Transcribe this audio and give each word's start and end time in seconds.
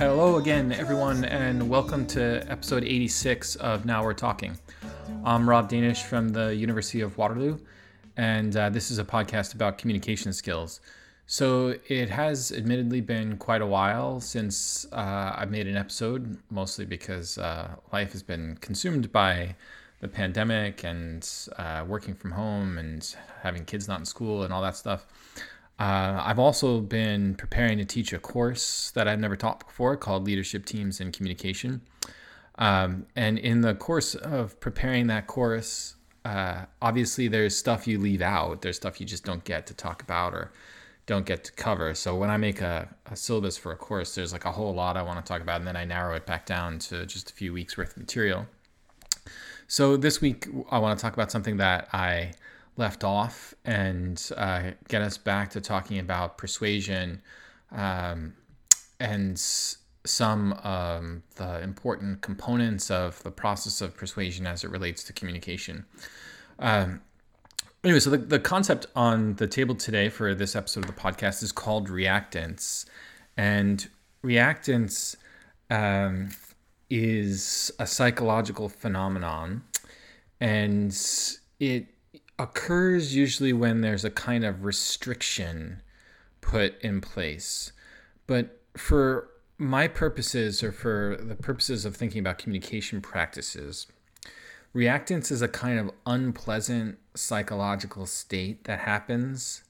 Hello 0.00 0.38
again, 0.38 0.72
everyone, 0.72 1.26
and 1.26 1.68
welcome 1.68 2.06
to 2.06 2.42
episode 2.50 2.84
86 2.84 3.56
of 3.56 3.84
Now 3.84 4.02
We're 4.02 4.14
Talking. 4.14 4.56
I'm 5.26 5.46
Rob 5.46 5.68
Danisch 5.68 6.04
from 6.04 6.30
the 6.30 6.54
University 6.56 7.02
of 7.02 7.18
Waterloo, 7.18 7.58
and 8.16 8.56
uh, 8.56 8.70
this 8.70 8.90
is 8.90 8.98
a 8.98 9.04
podcast 9.04 9.52
about 9.52 9.76
communication 9.76 10.32
skills. 10.32 10.80
So, 11.26 11.74
it 11.86 12.08
has 12.08 12.50
admittedly 12.50 13.02
been 13.02 13.36
quite 13.36 13.60
a 13.60 13.66
while 13.66 14.22
since 14.22 14.86
uh, 14.90 15.34
I've 15.36 15.50
made 15.50 15.66
an 15.66 15.76
episode, 15.76 16.38
mostly 16.48 16.86
because 16.86 17.36
uh, 17.36 17.68
life 17.92 18.12
has 18.12 18.22
been 18.22 18.56
consumed 18.62 19.12
by 19.12 19.54
the 20.00 20.08
pandemic 20.08 20.82
and 20.82 21.28
uh, 21.58 21.84
working 21.86 22.14
from 22.14 22.30
home 22.30 22.78
and 22.78 23.14
having 23.42 23.66
kids 23.66 23.86
not 23.86 23.98
in 23.98 24.06
school 24.06 24.44
and 24.44 24.52
all 24.54 24.62
that 24.62 24.76
stuff. 24.76 25.04
Uh, 25.80 26.20
I've 26.22 26.38
also 26.38 26.80
been 26.80 27.34
preparing 27.36 27.78
to 27.78 27.86
teach 27.86 28.12
a 28.12 28.18
course 28.18 28.90
that 28.90 29.08
I've 29.08 29.18
never 29.18 29.34
taught 29.34 29.66
before 29.66 29.96
called 29.96 30.26
Leadership 30.26 30.66
Teams 30.66 31.00
and 31.00 31.10
Communication. 31.10 31.80
Um, 32.58 33.06
and 33.16 33.38
in 33.38 33.62
the 33.62 33.74
course 33.74 34.14
of 34.14 34.60
preparing 34.60 35.06
that 35.06 35.26
course, 35.26 35.96
uh, 36.26 36.66
obviously 36.82 37.28
there's 37.28 37.56
stuff 37.56 37.86
you 37.88 37.98
leave 37.98 38.20
out, 38.20 38.60
there's 38.60 38.76
stuff 38.76 39.00
you 39.00 39.06
just 39.06 39.24
don't 39.24 39.42
get 39.44 39.66
to 39.68 39.74
talk 39.74 40.02
about 40.02 40.34
or 40.34 40.52
don't 41.06 41.24
get 41.24 41.44
to 41.44 41.52
cover. 41.52 41.94
So 41.94 42.14
when 42.14 42.28
I 42.28 42.36
make 42.36 42.60
a, 42.60 42.86
a 43.10 43.16
syllabus 43.16 43.56
for 43.56 43.72
a 43.72 43.76
course, 43.76 44.14
there's 44.14 44.34
like 44.34 44.44
a 44.44 44.52
whole 44.52 44.74
lot 44.74 44.98
I 44.98 45.02
want 45.02 45.24
to 45.24 45.26
talk 45.26 45.40
about, 45.40 45.60
and 45.60 45.66
then 45.66 45.76
I 45.76 45.86
narrow 45.86 46.14
it 46.14 46.26
back 46.26 46.44
down 46.44 46.78
to 46.80 47.06
just 47.06 47.30
a 47.30 47.32
few 47.32 47.54
weeks 47.54 47.78
worth 47.78 47.92
of 47.92 47.96
material. 47.96 48.46
So 49.66 49.96
this 49.96 50.20
week, 50.20 50.46
I 50.70 50.78
want 50.78 50.98
to 50.98 51.02
talk 51.02 51.14
about 51.14 51.30
something 51.30 51.56
that 51.56 51.88
I 51.94 52.32
left 52.80 53.04
off 53.04 53.54
and 53.64 54.30
uh, 54.36 54.70
get 54.88 55.02
us 55.02 55.16
back 55.16 55.50
to 55.50 55.60
talking 55.60 55.98
about 55.98 56.38
persuasion 56.38 57.22
um, 57.70 58.34
and 58.98 59.38
some 59.38 60.54
um, 60.64 61.22
the 61.36 61.60
important 61.60 62.22
components 62.22 62.90
of 62.90 63.22
the 63.22 63.30
process 63.30 63.80
of 63.80 63.96
persuasion 63.96 64.46
as 64.46 64.64
it 64.64 64.70
relates 64.70 65.04
to 65.04 65.12
communication. 65.12 65.84
Um, 66.58 67.02
anyway, 67.84 68.00
so 68.00 68.10
the, 68.10 68.16
the 68.16 68.40
concept 68.40 68.86
on 68.96 69.34
the 69.34 69.46
table 69.46 69.74
today 69.74 70.08
for 70.08 70.34
this 70.34 70.56
episode 70.56 70.84
of 70.84 70.94
the 70.94 71.00
podcast 71.00 71.42
is 71.42 71.52
called 71.52 71.88
reactance. 71.88 72.86
And 73.36 73.86
reactance 74.24 75.16
um, 75.68 76.30
is 76.88 77.70
a 77.78 77.86
psychological 77.86 78.68
phenomenon, 78.68 79.62
and 80.40 80.96
it 81.60 81.86
occurs 82.42 83.14
usually 83.14 83.52
when 83.52 83.80
there's 83.80 84.04
a 84.04 84.10
kind 84.10 84.44
of 84.44 84.64
restriction 84.64 85.82
put 86.40 86.80
in 86.80 87.00
place. 87.00 87.72
But 88.26 88.60
for 88.76 89.28
my 89.58 89.88
purposes, 89.88 90.62
or 90.62 90.72
for 90.72 91.18
the 91.20 91.34
purposes 91.34 91.84
of 91.84 91.94
thinking 91.94 92.20
about 92.20 92.38
communication 92.38 93.00
practices, 93.00 93.86
reactance 94.74 95.30
is 95.30 95.42
a 95.42 95.48
kind 95.48 95.78
of 95.78 95.90
unpleasant 96.06 96.98
psychological 97.14 98.06
state 98.06 98.64
that 98.64 98.80
happens 98.80 99.62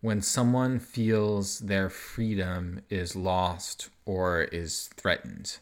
when 0.00 0.20
someone 0.20 0.78
feels 0.78 1.60
their 1.60 1.88
freedom 1.88 2.80
is 2.88 3.14
lost 3.14 3.90
or 4.04 4.42
is 4.42 4.88
threatened. 4.96 5.58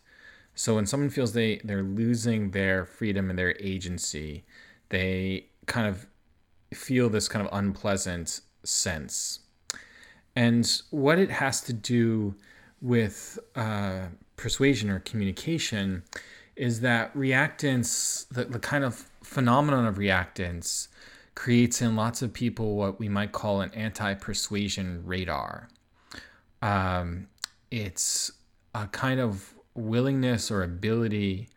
So 0.55 0.75
when 0.77 0.87
someone 0.87 1.11
feels 1.11 1.33
they 1.33 1.61
they're 1.65 1.83
losing 1.83 2.53
their 2.53 2.87
freedom 2.87 3.29
and 3.29 3.39
their 3.39 3.57
agency, 3.61 4.45
they 4.89 5.47
kind 5.67 5.87
of 5.87 6.07
feel 6.75 7.09
this 7.09 7.29
kind 7.29 7.47
of 7.47 7.53
unpleasant 7.53 8.41
sense. 8.65 9.41
And 10.35 10.83
what 10.91 11.19
it 11.19 11.31
has 11.31 11.61
to 11.63 11.73
do 11.73 12.35
with 12.83 13.39
uh, 13.55 14.07
persuasion 14.37 14.91
or 14.91 15.01
communication 15.01 16.03
is 16.57 16.81
that 16.81 17.15
reactance, 17.15 18.29
the, 18.29 18.45
the 18.45 18.59
kind 18.59 18.85
of 18.85 19.07
phenomenon 19.23 19.87
of 19.87 19.97
reactance, 19.97 20.89
creates 21.35 21.83
in 21.83 21.97
lots 21.97 22.23
of 22.23 22.33
people 22.33 22.77
what 22.77 22.99
we 22.99 23.09
might 23.09 23.33
call 23.33 23.61
an 23.61 23.71
anti 23.75 24.15
persuasion 24.15 25.03
radar. 25.05 25.69
Um, 26.63 27.29
it's 27.71 28.33
a 28.75 28.87
kind 28.89 29.21
of 29.21 29.55
willingness 29.75 30.51
or 30.51 30.63
ability 30.63 31.49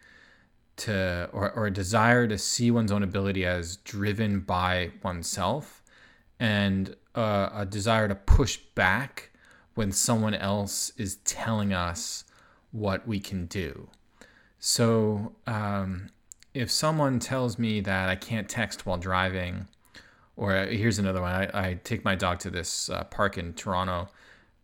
to, 0.80 1.30
or, 1.32 1.52
or 1.52 1.68
a 1.68 1.72
desire 1.72 2.28
to 2.28 2.38
see 2.38 2.72
one's 2.72 2.92
own 2.92 3.04
ability 3.04 3.46
as 3.46 3.78
driven 3.78 4.40
by 4.40 4.92
oneself 5.04 5.82
and 6.40 6.96
uh, 7.16 7.50
a 7.54 7.66
desire 7.66 8.08
to 8.08 8.16
push 8.16 8.58
back 8.76 9.32
when 9.76 9.92
someone 9.92 10.34
else 10.34 10.92
is 10.98 11.18
telling 11.18 11.74
us 11.74 12.24
what 12.72 13.08
we 13.08 13.20
can 13.20 13.46
do. 13.46 13.90
So, 14.60 15.34
um, 15.48 16.10
if 16.54 16.72
someone 16.72 17.20
tells 17.20 17.60
me 17.60 17.80
that 17.82 18.10
I 18.10 18.16
can't 18.16 18.50
text 18.50 18.86
while 18.86 18.98
driving, 18.98 19.68
or 20.36 20.56
uh, 20.56 20.68
here's 20.68 21.00
another 21.00 21.22
one 21.22 21.32
I, 21.32 21.70
I 21.70 21.80
take 21.84 22.04
my 22.04 22.16
dog 22.16 22.40
to 22.40 22.50
this 22.50 22.90
uh, 22.90 23.04
park 23.06 23.38
in 23.38 23.54
Toronto, 23.54 24.10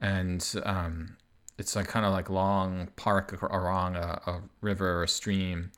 and 0.02 0.46
um, 0.64 1.18
it's 1.58 1.76
like 1.76 1.88
kind 1.88 2.06
of 2.06 2.12
like 2.12 2.30
long 2.30 2.90
park 2.96 3.40
along 3.42 3.96
a, 3.96 4.22
a 4.26 4.42
river 4.62 5.00
or 5.00 5.04
a 5.04 5.08
stream, 5.08 5.72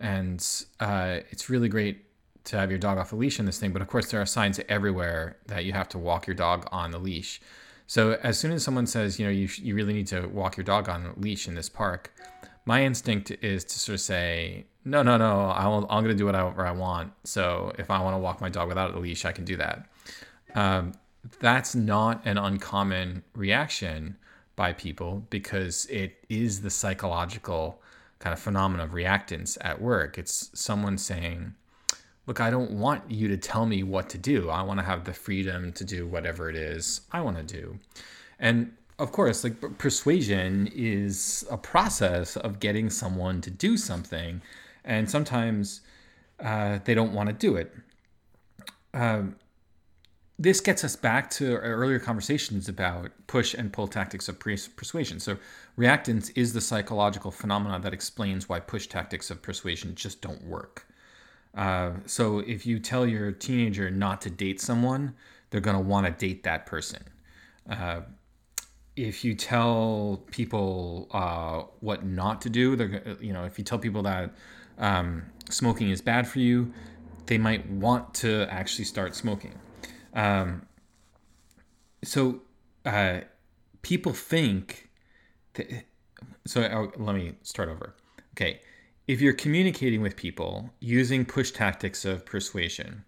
and 0.00 0.46
uh, 0.80 1.18
it's 1.30 1.48
really 1.48 1.68
great 1.68 2.04
to 2.44 2.56
have 2.56 2.70
your 2.70 2.78
dog 2.78 2.98
off 2.98 3.12
a 3.12 3.16
leash 3.16 3.38
in 3.38 3.46
this 3.46 3.58
thing. 3.58 3.72
But 3.72 3.82
of 3.82 3.88
course, 3.88 4.10
there 4.10 4.20
are 4.20 4.26
signs 4.26 4.58
everywhere 4.68 5.36
that 5.46 5.64
you 5.64 5.72
have 5.72 5.88
to 5.90 5.98
walk 5.98 6.26
your 6.26 6.34
dog 6.34 6.66
on 6.72 6.90
the 6.90 6.98
leash. 6.98 7.40
So 7.86 8.18
as 8.22 8.38
soon 8.38 8.52
as 8.52 8.64
someone 8.64 8.86
says, 8.86 9.18
you 9.18 9.26
know, 9.26 9.32
you, 9.32 9.48
you 9.56 9.74
really 9.74 9.92
need 9.92 10.06
to 10.08 10.26
walk 10.28 10.56
your 10.56 10.64
dog 10.64 10.88
on 10.88 11.06
a 11.06 11.20
leash 11.20 11.48
in 11.48 11.54
this 11.54 11.68
park, 11.68 12.12
my 12.64 12.84
instinct 12.84 13.30
is 13.42 13.64
to 13.64 13.78
sort 13.78 13.94
of 13.94 14.00
say, 14.00 14.64
no, 14.84 15.02
no, 15.02 15.16
no, 15.16 15.40
I 15.42 15.64
I'm 15.64 16.04
going 16.04 16.04
to 16.04 16.14
do 16.14 16.26
whatever 16.26 16.66
I 16.66 16.72
want. 16.72 17.12
So 17.24 17.72
if 17.78 17.90
I 17.90 18.00
want 18.00 18.14
to 18.14 18.18
walk 18.18 18.40
my 18.40 18.48
dog 18.48 18.68
without 18.68 18.94
a 18.94 18.98
leash, 18.98 19.24
I 19.24 19.32
can 19.32 19.44
do 19.44 19.56
that. 19.56 19.86
Um, 20.54 20.92
that's 21.40 21.74
not 21.74 22.22
an 22.24 22.38
uncommon 22.38 23.22
reaction 23.34 24.16
by 24.56 24.72
people 24.72 25.26
because 25.30 25.86
it 25.86 26.24
is 26.28 26.62
the 26.62 26.70
psychological 26.70 27.79
kind 28.20 28.32
of 28.32 28.38
phenomenon 28.38 28.86
of 28.86 28.92
reactance 28.92 29.58
at 29.60 29.80
work. 29.80 30.18
It's 30.18 30.50
someone 30.54 30.96
saying, 30.98 31.54
look, 32.26 32.40
I 32.40 32.50
don't 32.50 32.72
want 32.72 33.10
you 33.10 33.28
to 33.28 33.36
tell 33.36 33.66
me 33.66 33.82
what 33.82 34.08
to 34.10 34.18
do. 34.18 34.50
I 34.50 34.62
want 34.62 34.78
to 34.78 34.84
have 34.84 35.04
the 35.04 35.12
freedom 35.12 35.72
to 35.72 35.84
do 35.84 36.06
whatever 36.06 36.48
it 36.48 36.54
is 36.54 37.00
I 37.10 37.22
want 37.22 37.36
to 37.38 37.42
do. 37.42 37.78
And 38.38 38.72
of 38.98 39.12
course, 39.12 39.42
like 39.42 39.78
persuasion 39.78 40.70
is 40.74 41.46
a 41.50 41.56
process 41.56 42.36
of 42.36 42.60
getting 42.60 42.90
someone 42.90 43.40
to 43.40 43.50
do 43.50 43.78
something, 43.78 44.42
and 44.84 45.10
sometimes 45.10 45.80
uh, 46.38 46.78
they 46.84 46.92
don't 46.92 47.14
want 47.14 47.30
to 47.30 47.32
do 47.32 47.56
it. 47.56 47.74
Um, 48.92 49.36
this 50.40 50.62
gets 50.62 50.82
us 50.84 50.96
back 50.96 51.28
to 51.28 51.52
our 51.52 51.60
earlier 51.60 51.98
conversations 51.98 52.66
about 52.66 53.10
push 53.26 53.52
and 53.52 53.70
pull 53.70 53.86
tactics 53.86 54.26
of 54.26 54.40
persuasion. 54.40 55.20
So, 55.20 55.36
reactance 55.76 56.32
is 56.34 56.54
the 56.54 56.62
psychological 56.62 57.30
phenomenon 57.30 57.82
that 57.82 57.92
explains 57.92 58.48
why 58.48 58.58
push 58.60 58.86
tactics 58.86 59.30
of 59.30 59.42
persuasion 59.42 59.94
just 59.94 60.22
don't 60.22 60.42
work. 60.42 60.86
Uh, 61.54 61.90
so, 62.06 62.38
if 62.38 62.64
you 62.64 62.78
tell 62.78 63.06
your 63.06 63.32
teenager 63.32 63.90
not 63.90 64.22
to 64.22 64.30
date 64.30 64.62
someone, 64.62 65.12
they're 65.50 65.60
going 65.60 65.76
to 65.76 65.82
want 65.82 66.06
to 66.06 66.12
date 66.12 66.42
that 66.44 66.64
person. 66.64 67.04
Uh, 67.68 68.00
if 68.96 69.22
you 69.22 69.34
tell 69.34 70.24
people 70.30 71.08
uh, 71.10 71.64
what 71.80 72.06
not 72.06 72.40
to 72.40 72.48
do, 72.48 72.76
they're 72.76 73.16
you 73.20 73.34
know 73.34 73.44
if 73.44 73.58
you 73.58 73.64
tell 73.64 73.78
people 73.78 74.02
that 74.04 74.32
um, 74.78 75.22
smoking 75.50 75.90
is 75.90 76.00
bad 76.00 76.26
for 76.26 76.38
you, 76.38 76.72
they 77.26 77.36
might 77.36 77.68
want 77.68 78.14
to 78.14 78.46
actually 78.50 78.86
start 78.86 79.14
smoking. 79.14 79.52
Um, 80.14 80.66
so 82.04 82.42
uh, 82.84 83.20
people 83.82 84.12
think. 84.12 84.88
That, 85.54 85.84
so 86.46 86.62
oh, 86.62 86.92
let 87.02 87.14
me 87.14 87.34
start 87.42 87.68
over. 87.68 87.94
Okay, 88.34 88.60
if 89.06 89.20
you're 89.20 89.32
communicating 89.32 90.02
with 90.02 90.16
people 90.16 90.70
using 90.80 91.24
push 91.24 91.50
tactics 91.50 92.04
of 92.04 92.24
persuasion, 92.24 93.04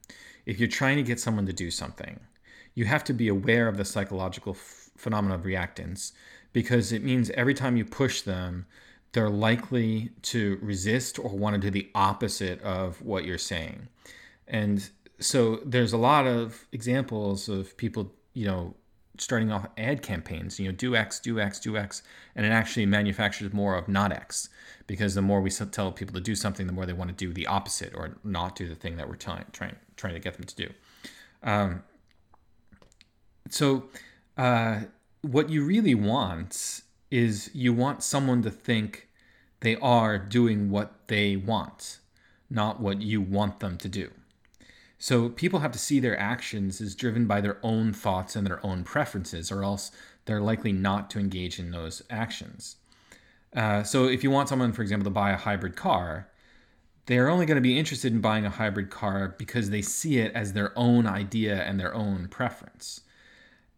if 0.47 0.59
you're 0.59 0.69
trying 0.69 0.97
to 0.97 1.03
get 1.03 1.21
someone 1.21 1.47
to 1.47 1.53
do 1.53 1.71
something, 1.71 2.21
you 2.75 2.85
have 2.87 3.05
to 3.05 3.13
be 3.13 3.29
aware 3.29 3.69
of 3.69 3.77
the 3.77 3.85
psychological 3.85 4.55
f- 4.55 4.91
phenomenon 4.97 5.39
of 5.39 5.47
reactance 5.47 6.13
because 6.53 6.93
it 6.93 7.05
means 7.05 7.31
every 7.31 7.55
time 7.55 7.77
you 7.77 7.85
push 7.85 8.23
them, 8.23 8.67
they're 9.13 9.31
likely 9.31 10.11
to 10.23 10.59
resist 10.63 11.19
or 11.19 11.31
want 11.31 11.55
to 11.55 11.61
do 11.61 11.71
the 11.71 11.91
opposite 11.95 12.61
of 12.63 13.01
what 13.03 13.25
you're 13.25 13.39
saying. 13.39 13.89
And 14.49 14.89
so 15.23 15.61
there's 15.65 15.93
a 15.93 15.97
lot 15.97 16.27
of 16.27 16.67
examples 16.73 17.49
of 17.49 17.77
people, 17.77 18.13
you 18.35 18.47
know, 18.47 18.75
starting 19.19 19.53
off 19.53 19.67
ad 19.79 20.03
campaigns. 20.03 20.59
You 20.59 20.67
know, 20.67 20.73
do 20.73 20.97
X, 20.97 21.21
do 21.21 21.41
X, 21.41 21.61
do 21.61 21.77
X, 21.77 22.03
and 22.35 22.45
it 22.45 22.51
actually 22.51 22.87
manufactures 22.87 23.53
more 23.53 23.77
of 23.77 23.89
not 23.89 24.13
X 24.13 24.49
because 24.87 25.15
the 25.15 25.23
more 25.23 25.41
we 25.41 25.51
tell 25.51 25.93
people 25.93 26.15
to 26.15 26.21
do 26.21 26.35
something, 26.35 26.67
the 26.67 26.73
more 26.73 26.87
they 26.87 26.93
want 26.93 27.09
to 27.09 27.17
do 27.17 27.33
the 27.33 27.47
opposite 27.47 27.95
or 27.95 28.17
not 28.25 28.57
do 28.57 28.69
the 28.69 28.75
thing 28.75 28.97
that 28.97 29.09
we're 29.09 29.17
trying 29.17 29.45
trying 29.53 29.77
trying 29.97 30.15
to 30.15 30.21
get 30.21 30.35
them 30.35 30.45
to 30.45 30.57
do. 30.57 30.69
Um, 31.43 31.83
so, 33.49 33.85
uh, 34.37 34.83
what 35.23 35.51
you 35.51 35.65
really 35.65 35.95
want 35.95 36.83
is 37.11 37.51
you 37.53 37.73
want 37.73 38.03
someone 38.03 38.43
to 38.43 38.51
think 38.51 39.09
they 39.61 39.77
are 39.77 40.19
doing 40.19 40.71
what 40.71 41.09
they 41.09 41.37
want, 41.37 41.99
not 42.49 42.81
what 42.81 43.03
you 43.03 43.21
want 43.21 43.61
them 43.61 43.77
to 43.79 43.89
do. 43.89 44.11
So 45.03 45.31
people 45.31 45.59
have 45.59 45.73
to 45.73 45.81
see 45.81 45.99
their 45.99 46.17
actions 46.17 46.81
as 46.81 46.95
driven 46.95 47.27
by 47.27 47.41
their 47.41 47.59
own 47.65 47.93
thoughts 47.93 48.37
and 48.37 48.47
their 48.47 48.65
own 48.65 48.85
preferences, 48.85 49.51
or 49.51 49.65
else 49.65 49.91
they're 50.27 50.41
likely 50.41 50.71
not 50.71 51.11
to 51.11 51.19
engage 51.19 51.59
in 51.59 51.73
those 51.73 52.03
actions. 52.09 52.77
Uh, 53.53 53.83
so 53.83 54.07
if 54.07 54.23
you 54.23 54.31
want 54.31 54.49
someone, 54.49 54.73
for 54.73 54.81
example, 54.81 55.03
to 55.03 55.11
buy 55.11 55.33
a 55.33 55.37
hybrid 55.37 55.75
car, 55.75 56.29
they're 57.07 57.29
only 57.29 57.47
going 57.47 57.57
to 57.57 57.61
be 57.61 57.77
interested 57.77 58.13
in 58.13 58.21
buying 58.21 58.47
a 58.47 58.51
hybrid 58.51 58.91
car 58.91 59.35
because 59.39 59.71
they 59.71 59.83
see 59.83 60.19
it 60.19 60.33
as 60.37 60.53
their 60.53 60.73
own 60.79 61.05
idea 61.09 61.57
and 61.65 61.81
their 61.81 61.93
own 61.93 62.29
preference. 62.29 63.01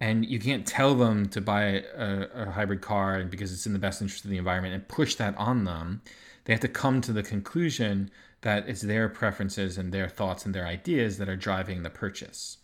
And 0.02 0.26
you 0.26 0.38
can't 0.38 0.66
tell 0.66 0.94
them 0.94 1.30
to 1.30 1.40
buy 1.40 1.84
a, 1.96 2.28
a 2.34 2.50
hybrid 2.50 2.82
car 2.82 3.24
because 3.24 3.50
it's 3.50 3.64
in 3.64 3.72
the 3.72 3.78
best 3.78 4.02
interest 4.02 4.24
of 4.24 4.30
the 4.30 4.36
environment 4.36 4.74
and 4.74 4.86
push 4.88 5.14
that 5.14 5.34
on 5.38 5.64
them. 5.64 6.02
They 6.44 6.52
have 6.52 6.60
to 6.60 6.68
come 6.68 7.00
to 7.00 7.14
the 7.14 7.22
conclusion 7.22 8.10
that 8.44 8.68
it's 8.68 8.82
their 8.82 9.08
preferences 9.08 9.78
and 9.78 9.90
their 9.90 10.06
thoughts 10.06 10.44
and 10.44 10.54
their 10.54 10.66
ideas 10.66 11.16
that 11.16 11.30
are 11.30 11.36
driving 11.36 11.82
the 11.82 11.88
purchase. 11.88 12.58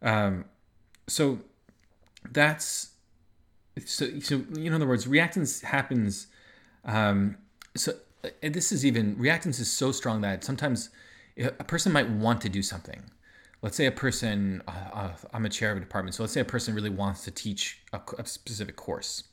Um, 0.00 0.44
so 1.08 1.40
that's 2.30 2.92
so 3.84 4.20
so 4.20 4.44
in 4.56 4.72
other 4.72 4.86
words 4.86 5.06
reactance 5.06 5.62
happens 5.62 6.28
um, 6.84 7.36
so 7.76 7.92
this 8.40 8.70
is 8.70 8.86
even 8.86 9.16
reactance 9.16 9.60
is 9.60 9.70
so 9.70 9.90
strong 9.90 10.20
that 10.20 10.44
sometimes 10.44 10.90
a 11.36 11.64
person 11.64 11.90
might 11.92 12.08
want 12.08 12.40
to 12.42 12.48
do 12.48 12.62
something. 12.62 13.02
Let's 13.62 13.76
say 13.76 13.86
a 13.86 13.92
person 13.92 14.62
uh, 14.68 14.70
uh, 14.70 15.10
i'm 15.32 15.44
a 15.44 15.48
chair 15.48 15.72
of 15.72 15.76
a 15.76 15.80
department 15.80 16.14
so 16.14 16.22
let's 16.22 16.32
say 16.32 16.40
a 16.40 16.44
person 16.44 16.72
really 16.72 16.88
wants 16.88 17.24
to 17.24 17.32
teach 17.32 17.80
a, 17.92 18.00
a 18.16 18.26
specific 18.26 18.76
course. 18.76 19.24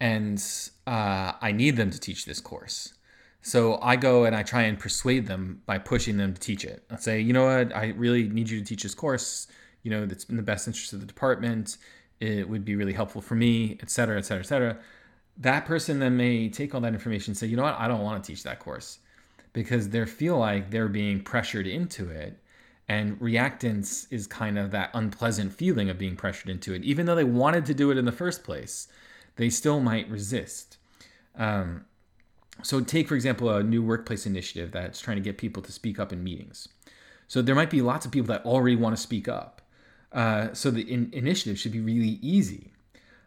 And 0.00 0.42
uh, 0.86 1.32
i 1.42 1.52
need 1.52 1.76
them 1.76 1.90
to 1.90 2.00
teach 2.00 2.24
this 2.24 2.40
course 2.40 2.94
so 3.44 3.78
i 3.82 3.94
go 3.94 4.24
and 4.24 4.34
i 4.34 4.42
try 4.42 4.62
and 4.62 4.78
persuade 4.78 5.26
them 5.26 5.60
by 5.66 5.76
pushing 5.76 6.16
them 6.16 6.32
to 6.32 6.40
teach 6.40 6.64
it. 6.64 6.82
I 6.90 6.96
say 6.96 7.20
you 7.20 7.32
know 7.34 7.44
what? 7.44 7.76
I 7.76 7.88
really 7.96 8.26
need 8.28 8.48
you 8.48 8.58
to 8.58 8.64
teach 8.64 8.82
this 8.82 8.94
course 8.94 9.46
you 9.82 9.90
know 9.90 10.06
that's 10.06 10.24
in 10.24 10.36
the 10.36 10.42
best 10.42 10.66
interest 10.66 10.94
of 10.94 11.00
the 11.00 11.06
department. 11.06 11.76
It 12.20 12.48
would 12.48 12.64
be 12.64 12.74
really 12.74 12.94
helpful 12.94 13.20
for 13.20 13.34
me 13.34 13.78
et 13.82 13.90
cetera 13.90 14.16
et 14.16 14.24
cetera 14.24 14.40
et 14.40 14.46
cetera. 14.46 14.78
That 15.36 15.66
person 15.66 15.98
then 15.98 16.16
may 16.16 16.48
take 16.48 16.74
all 16.74 16.80
that 16.80 16.94
information 16.94 17.32
and 17.32 17.36
say 17.36 17.46
you 17.46 17.56
know 17.56 17.64
what? 17.64 17.78
I 17.78 17.86
don't 17.86 18.00
want 18.00 18.24
to 18.24 18.26
teach 18.26 18.42
that 18.44 18.60
course 18.60 18.98
because 19.52 19.90
they 19.90 20.04
feel 20.06 20.38
like 20.38 20.70
they're 20.70 20.88
being 20.88 21.20
pressured 21.20 21.66
into 21.66 22.08
it 22.08 22.38
and 22.88 23.18
reactance 23.20 24.06
is 24.10 24.26
kind 24.26 24.58
of 24.58 24.70
that 24.70 24.90
unpleasant 24.94 25.52
feeling 25.52 25.90
of 25.90 25.98
being 25.98 26.16
pressured 26.16 26.50
into 26.50 26.74
it. 26.74 26.82
Even 26.82 27.06
though 27.06 27.14
they 27.14 27.24
wanted 27.24 27.66
to 27.66 27.74
do 27.74 27.90
it 27.90 27.98
in 27.98 28.06
the 28.06 28.12
first 28.12 28.42
place 28.42 28.88
they 29.36 29.50
still 29.50 29.80
might 29.80 30.08
resist. 30.08 30.78
Um, 31.36 31.84
so 32.62 32.80
take 32.80 33.08
for 33.08 33.14
example 33.14 33.50
a 33.50 33.62
new 33.62 33.82
workplace 33.82 34.26
initiative 34.26 34.72
that's 34.72 35.00
trying 35.00 35.16
to 35.16 35.22
get 35.22 35.38
people 35.38 35.62
to 35.62 35.72
speak 35.72 35.98
up 35.98 36.12
in 36.12 36.22
meetings. 36.22 36.68
So 37.26 37.42
there 37.42 37.54
might 37.54 37.70
be 37.70 37.82
lots 37.82 38.06
of 38.06 38.12
people 38.12 38.28
that 38.28 38.44
already 38.44 38.76
want 38.76 38.96
to 38.96 39.02
speak 39.02 39.28
up. 39.28 39.62
Uh, 40.12 40.52
so 40.52 40.70
the 40.70 40.82
in- 40.82 41.10
initiative 41.12 41.58
should 41.58 41.72
be 41.72 41.80
really 41.80 42.18
easy. 42.22 42.72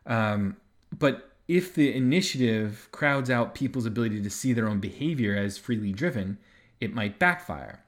Um, 0.05 0.55
but 0.97 1.31
if 1.47 1.73
the 1.73 1.93
initiative 1.93 2.87
crowds 2.91 3.29
out 3.29 3.55
people's 3.55 3.85
ability 3.85 4.21
to 4.21 4.29
see 4.29 4.53
their 4.53 4.67
own 4.67 4.79
behavior 4.79 5.35
as 5.35 5.57
freely 5.57 5.91
driven, 5.91 6.37
it 6.79 6.93
might 6.93 7.19
backfire. 7.19 7.83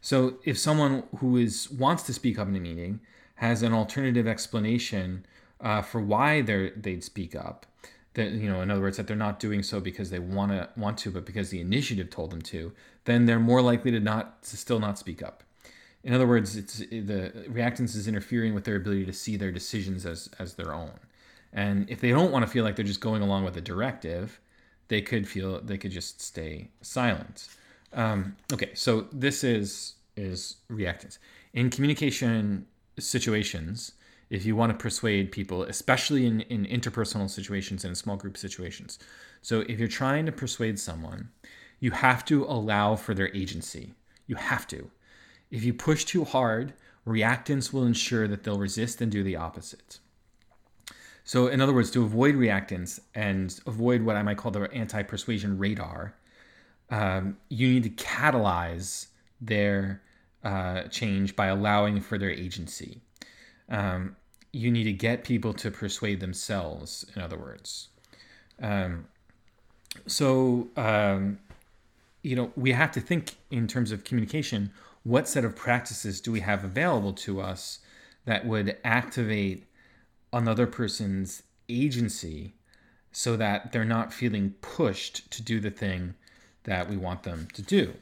So 0.00 0.38
if 0.44 0.58
someone 0.58 1.04
who 1.18 1.36
is 1.36 1.70
wants 1.70 2.02
to 2.04 2.12
speak 2.12 2.38
up 2.38 2.48
in 2.48 2.56
a 2.56 2.60
meeting 2.60 3.00
has 3.36 3.62
an 3.62 3.72
alternative 3.72 4.26
explanation 4.26 5.24
uh, 5.60 5.80
for 5.80 6.00
why 6.00 6.42
they 6.42 6.70
they'd 6.76 7.04
speak 7.04 7.36
up, 7.36 7.66
that 8.14 8.32
you 8.32 8.50
know, 8.50 8.60
in 8.60 8.70
other 8.70 8.80
words, 8.80 8.96
that 8.96 9.06
they're 9.06 9.16
not 9.16 9.40
doing 9.40 9.62
so 9.62 9.80
because 9.80 10.10
they 10.10 10.18
want 10.18 10.52
to 10.52 10.68
want 10.76 10.98
to, 10.98 11.10
but 11.10 11.24
because 11.24 11.50
the 11.50 11.60
initiative 11.60 12.10
told 12.10 12.30
them 12.30 12.42
to, 12.42 12.72
then 13.04 13.26
they're 13.26 13.40
more 13.40 13.62
likely 13.62 13.90
to 13.90 14.00
not 14.00 14.42
to 14.44 14.56
still 14.56 14.78
not 14.78 14.98
speak 14.98 15.22
up. 15.22 15.42
In 16.04 16.12
other 16.12 16.26
words, 16.26 16.56
it's 16.56 16.78
the 16.78 17.32
reactance 17.48 17.94
is 17.96 18.08
interfering 18.08 18.54
with 18.54 18.64
their 18.64 18.76
ability 18.76 19.06
to 19.06 19.12
see 19.12 19.36
their 19.36 19.52
decisions 19.52 20.04
as 20.04 20.28
as 20.38 20.54
their 20.54 20.74
own. 20.74 20.92
And 21.52 21.88
if 21.90 22.00
they 22.00 22.10
don't 22.10 22.32
want 22.32 22.44
to 22.44 22.50
feel 22.50 22.64
like 22.64 22.76
they're 22.76 22.84
just 22.84 23.00
going 23.00 23.22
along 23.22 23.44
with 23.44 23.56
a 23.56 23.60
directive, 23.60 24.40
they 24.88 25.00
could 25.00 25.28
feel 25.28 25.60
they 25.60 25.78
could 25.78 25.90
just 25.90 26.20
stay 26.20 26.68
silent. 26.80 27.48
Um, 27.92 28.36
okay, 28.52 28.70
so 28.74 29.06
this 29.12 29.44
is 29.44 29.94
is 30.16 30.56
reactance 30.70 31.18
in 31.54 31.70
communication 31.70 32.66
situations. 32.98 33.92
If 34.32 34.46
you 34.46 34.56
want 34.56 34.72
to 34.72 34.82
persuade 34.82 35.30
people, 35.30 35.64
especially 35.64 36.24
in, 36.24 36.40
in 36.40 36.64
interpersonal 36.64 37.28
situations 37.28 37.84
and 37.84 37.94
small 37.94 38.16
group 38.16 38.38
situations, 38.38 38.98
so 39.42 39.60
if 39.68 39.78
you're 39.78 39.88
trying 39.88 40.24
to 40.24 40.32
persuade 40.32 40.78
someone, 40.78 41.28
you 41.80 41.90
have 41.90 42.24
to 42.24 42.44
allow 42.44 42.96
for 42.96 43.12
their 43.12 43.28
agency. 43.36 43.92
You 44.26 44.36
have 44.36 44.66
to. 44.68 44.90
If 45.50 45.64
you 45.64 45.74
push 45.74 46.06
too 46.06 46.24
hard, 46.24 46.72
reactance 47.06 47.74
will 47.74 47.84
ensure 47.84 48.26
that 48.26 48.42
they'll 48.42 48.58
resist 48.58 49.02
and 49.02 49.12
do 49.12 49.22
the 49.22 49.36
opposite. 49.36 49.98
So, 51.24 51.48
in 51.48 51.60
other 51.60 51.74
words, 51.74 51.90
to 51.90 52.02
avoid 52.02 52.34
reactance 52.34 53.00
and 53.14 53.60
avoid 53.66 54.00
what 54.00 54.16
I 54.16 54.22
might 54.22 54.38
call 54.38 54.50
the 54.50 54.62
anti 54.72 55.02
persuasion 55.02 55.58
radar, 55.58 56.14
um, 56.88 57.36
you 57.50 57.68
need 57.68 57.82
to 57.82 57.90
catalyze 58.02 59.08
their 59.42 60.00
uh, 60.42 60.84
change 60.84 61.36
by 61.36 61.48
allowing 61.48 62.00
for 62.00 62.16
their 62.16 62.30
agency. 62.30 63.02
Um, 63.68 64.16
you 64.52 64.70
need 64.70 64.84
to 64.84 64.92
get 64.92 65.24
people 65.24 65.54
to 65.54 65.70
persuade 65.70 66.20
themselves, 66.20 67.06
in 67.16 67.22
other 67.22 67.38
words. 67.38 67.88
Um, 68.60 69.06
so, 70.06 70.68
um, 70.76 71.38
you 72.22 72.36
know, 72.36 72.52
we 72.56 72.72
have 72.72 72.92
to 72.92 73.00
think 73.00 73.36
in 73.50 73.66
terms 73.66 73.92
of 73.92 74.04
communication 74.04 74.72
what 75.02 75.26
set 75.26 75.44
of 75.44 75.56
practices 75.56 76.20
do 76.20 76.30
we 76.30 76.40
have 76.40 76.64
available 76.64 77.12
to 77.12 77.40
us 77.40 77.80
that 78.24 78.46
would 78.46 78.76
activate 78.84 79.66
another 80.32 80.66
person's 80.66 81.42
agency 81.68 82.54
so 83.10 83.36
that 83.36 83.72
they're 83.72 83.84
not 83.84 84.12
feeling 84.12 84.54
pushed 84.60 85.30
to 85.30 85.42
do 85.42 85.60
the 85.60 85.70
thing 85.70 86.14
that 86.64 86.88
we 86.88 86.96
want 86.96 87.24
them 87.24 87.48
to 87.52 87.62
do. 87.62 87.94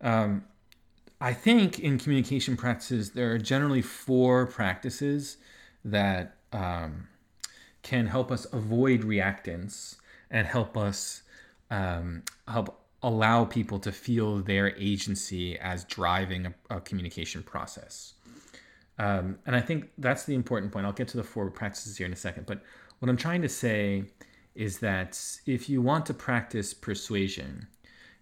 Um, 0.00 0.44
I 1.20 1.32
think 1.32 1.78
in 1.78 1.98
communication 1.98 2.56
practices, 2.56 3.10
there 3.12 3.32
are 3.32 3.38
generally 3.38 3.80
four 3.80 4.46
practices 4.46 5.38
that 5.86 6.36
um, 6.52 7.08
can 7.82 8.06
help 8.06 8.30
us 8.30 8.46
avoid 8.52 9.02
reactance 9.02 9.96
and 10.30 10.46
help 10.46 10.76
us 10.76 11.22
um, 11.70 12.22
help 12.48 12.82
allow 13.02 13.44
people 13.44 13.78
to 13.78 13.92
feel 13.92 14.38
their 14.38 14.76
agency 14.76 15.58
as 15.58 15.84
driving 15.84 16.46
a, 16.46 16.54
a 16.70 16.80
communication 16.80 17.42
process. 17.42 18.14
Um, 18.98 19.38
and 19.46 19.54
I 19.54 19.60
think 19.60 19.90
that's 19.98 20.24
the 20.24 20.34
important 20.34 20.72
point. 20.72 20.86
I'll 20.86 20.92
get 20.92 21.08
to 21.08 21.16
the 21.16 21.22
four 21.22 21.50
practices 21.50 21.96
here 21.96 22.06
in 22.06 22.12
a 22.12 22.16
second. 22.16 22.46
But 22.46 22.62
what 22.98 23.08
I'm 23.08 23.16
trying 23.16 23.42
to 23.42 23.48
say 23.48 24.04
is 24.54 24.78
that 24.78 25.20
if 25.44 25.68
you 25.68 25.82
want 25.82 26.06
to 26.06 26.14
practice 26.14 26.72
persuasion, 26.72 27.68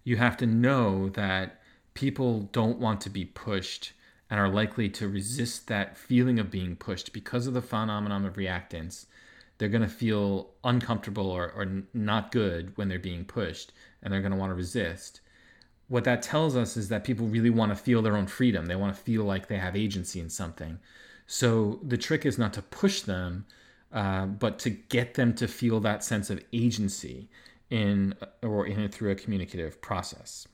you 0.03 0.17
have 0.17 0.37
to 0.37 0.45
know 0.45 1.09
that 1.09 1.61
people 1.93 2.41
don't 2.51 2.77
want 2.77 3.01
to 3.01 3.09
be 3.09 3.25
pushed 3.25 3.93
and 4.29 4.39
are 4.39 4.49
likely 4.49 4.89
to 4.89 5.07
resist 5.07 5.67
that 5.67 5.97
feeling 5.97 6.39
of 6.39 6.51
being 6.51 6.75
pushed 6.75 7.13
because 7.13 7.47
of 7.47 7.53
the 7.53 7.61
phenomenon 7.61 8.25
of 8.25 8.35
reactance. 8.35 9.05
They're 9.57 9.69
going 9.69 9.81
to 9.81 9.87
feel 9.87 10.49
uncomfortable 10.63 11.29
or, 11.29 11.51
or 11.51 11.83
not 11.93 12.31
good 12.31 12.75
when 12.77 12.89
they're 12.89 12.99
being 12.99 13.23
pushed, 13.23 13.71
and 14.01 14.11
they're 14.11 14.21
going 14.21 14.33
to 14.33 14.37
want 14.37 14.51
to 14.51 14.55
resist 14.55 15.21
what 15.87 16.03
that 16.03 16.21
tells 16.21 16.55
us 16.55 16.77
is 16.77 16.89
that 16.89 17.03
people 17.03 17.27
really 17.27 17.49
want 17.49 17.71
to 17.71 17.75
feel 17.75 18.01
their 18.01 18.17
own 18.17 18.27
freedom. 18.27 18.65
They 18.65 18.75
want 18.75 18.95
to 18.95 19.01
feel 19.01 19.23
like 19.23 19.47
they 19.47 19.57
have 19.57 19.75
agency 19.75 20.19
in 20.19 20.29
something. 20.29 20.79
So 21.27 21.79
the 21.83 21.97
trick 21.97 22.25
is 22.25 22.37
not 22.37 22.53
to 22.53 22.61
push 22.61 23.01
them, 23.01 23.45
uh, 23.91 24.25
but 24.25 24.59
to 24.59 24.69
get 24.69 25.13
them 25.13 25.33
to 25.35 25.47
feel 25.47 25.79
that 25.81 26.03
sense 26.03 26.29
of 26.29 26.43
agency 26.51 27.29
in 27.69 28.15
or 28.41 28.65
in 28.65 28.89
through 28.89 29.11
a 29.11 29.15
communicative 29.15 29.81
process. 29.81 30.47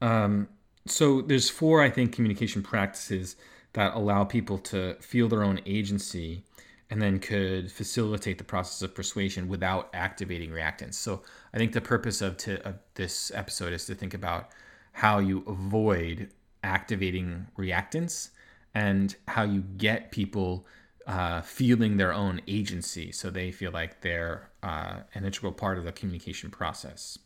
Um, 0.00 0.48
so 0.90 1.22
there's 1.22 1.50
four, 1.50 1.82
I 1.82 1.90
think, 1.90 2.12
communication 2.12 2.62
practices 2.62 3.36
that 3.72 3.94
allow 3.94 4.24
people 4.24 4.58
to 4.58 4.94
feel 5.00 5.28
their 5.28 5.42
own 5.42 5.60
agency 5.66 6.42
and 6.88 7.02
then 7.02 7.18
could 7.18 7.70
facilitate 7.70 8.38
the 8.38 8.44
process 8.44 8.80
of 8.82 8.94
persuasion 8.94 9.48
without 9.48 9.90
activating 9.92 10.50
reactance. 10.50 10.94
So 10.94 11.22
I 11.52 11.58
think 11.58 11.72
the 11.72 11.80
purpose 11.80 12.22
of, 12.22 12.36
to, 12.38 12.64
of 12.66 12.76
this 12.94 13.32
episode 13.34 13.72
is 13.72 13.86
to 13.86 13.94
think 13.94 14.14
about 14.14 14.50
how 14.92 15.18
you 15.18 15.44
avoid 15.46 16.30
activating 16.62 17.46
reactance 17.58 18.30
and 18.74 19.16
how 19.28 19.42
you 19.42 19.62
get 19.76 20.10
people 20.10 20.66
uh, 21.06 21.40
feeling 21.40 21.96
their 21.96 22.12
own 22.12 22.40
agency, 22.48 23.12
so 23.12 23.30
they 23.30 23.52
feel 23.52 23.70
like 23.70 24.00
they're 24.00 24.50
uh, 24.62 24.96
an 25.14 25.24
integral 25.24 25.52
part 25.52 25.78
of 25.78 25.84
the 25.84 25.92
communication 25.92 26.50
process. 26.50 27.18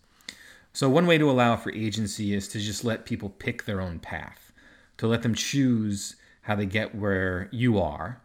So, 0.73 0.89
one 0.89 1.07
way 1.07 1.19
to 1.19 1.31
allow 1.31 1.57
for 1.57 1.73
agency 1.73 2.33
is 2.33 2.47
to 2.49 2.61
just 2.61 2.85
let 2.85 3.05
people 3.05 3.29
pick 3.29 3.65
their 3.65 3.81
own 3.81 3.99
path, 3.99 4.53
to 4.99 5.09
let 5.09 5.23
them 5.23 5.35
choose 5.35 6.17
how 6.43 6.55
they 6.55 6.67
get 6.67 6.95
where 6.95 7.49
you 7.51 7.79
are, 7.79 8.21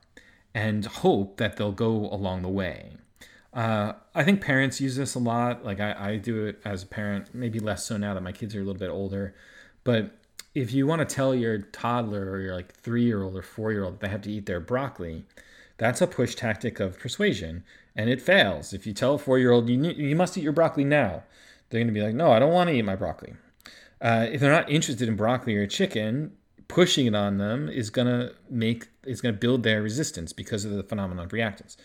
and 0.54 0.86
hope 0.86 1.38
that 1.38 1.58
they'll 1.58 1.72
go 1.72 2.10
along 2.10 2.44
the 2.44 2.50
way. 2.50 2.98
Uh, 3.54 3.94
I 4.14 4.24
think 4.24 4.42
parents 4.42 4.82
use 4.82 4.96
this 4.96 5.16
a 5.16 5.20
lot. 5.20 5.66
Like 5.66 5.80
I, 5.80 6.12
I 6.12 6.18
do 6.18 6.46
it 6.46 6.62
as 6.66 6.84
a 6.84 6.88
parent, 6.88 7.34
maybe 7.34 7.60
less 7.60 7.86
so 7.86 7.98
now 7.98 8.14
that 8.14 8.22
my 8.22 8.34
kids 8.34 8.54
are 8.54 8.60
a 8.60 8.64
little 8.64 8.80
bit 8.80 8.90
older. 8.90 9.34
But 9.84 10.12
if 10.54 10.74
you 10.74 10.86
want 10.86 11.08
to 11.08 11.16
tell 11.16 11.34
your 11.34 11.60
toddler 11.60 12.30
or 12.30 12.42
your 12.42 12.56
like 12.56 12.74
three 12.74 13.04
year 13.04 13.24
old 13.24 13.36
or 13.36 13.42
four 13.42 13.72
year 13.72 13.84
old 13.84 14.02
they 14.02 14.10
have 14.10 14.22
to 14.24 14.32
eat 14.32 14.46
their 14.46 14.60
broccoli, 14.60 15.26
that's 15.78 16.02
a 16.02 16.08
push 16.08 16.36
tactic 16.36 16.80
of 16.80 17.00
persuasion, 17.00 17.64
and 17.96 18.10
it 18.10 18.22
fails. 18.22 18.74
If 18.74 18.86
you 18.86 18.94
tell 18.94 19.16
a 19.16 19.18
four 19.18 19.40
year 19.40 19.52
old 19.52 19.70
you 19.70 19.82
you 19.82 20.16
must 20.16 20.38
eat 20.38 20.44
your 20.44 20.54
broccoli 20.54 20.84
now, 20.84 21.24
they're 21.70 21.80
going 21.80 21.88
to 21.88 21.94
be 21.94 22.02
like, 22.02 22.16
no, 22.16 22.32
I 22.32 22.40
don't 22.40 22.54
want 22.54 22.70
to 22.70 22.76
eat 22.76 22.84
my 22.84 22.96
broccoli. 22.96 23.34
Uh, 24.02 24.28
if 24.32 24.42
they're 24.42 24.52
not 24.52 24.70
interested 24.70 25.08
in 25.08 25.16
broccoli 25.16 25.56
or 25.56 25.68
chicken, 25.68 26.32
pushing 26.68 27.06
it 27.06 27.16
on 27.16 27.38
them 27.38 27.70
is 27.70 27.90
going 27.90 28.08
to 28.08 28.34
make 28.50 28.88
is 29.04 29.22
going 29.22 29.34
to 29.34 29.40
build 29.40 29.64
their 29.64 29.82
resistance 29.82 30.34
because 30.34 30.66
of 30.66 30.72
the 30.72 30.84
phenomenon 30.84 31.26
of 31.26 31.32
reactance. 31.32 31.76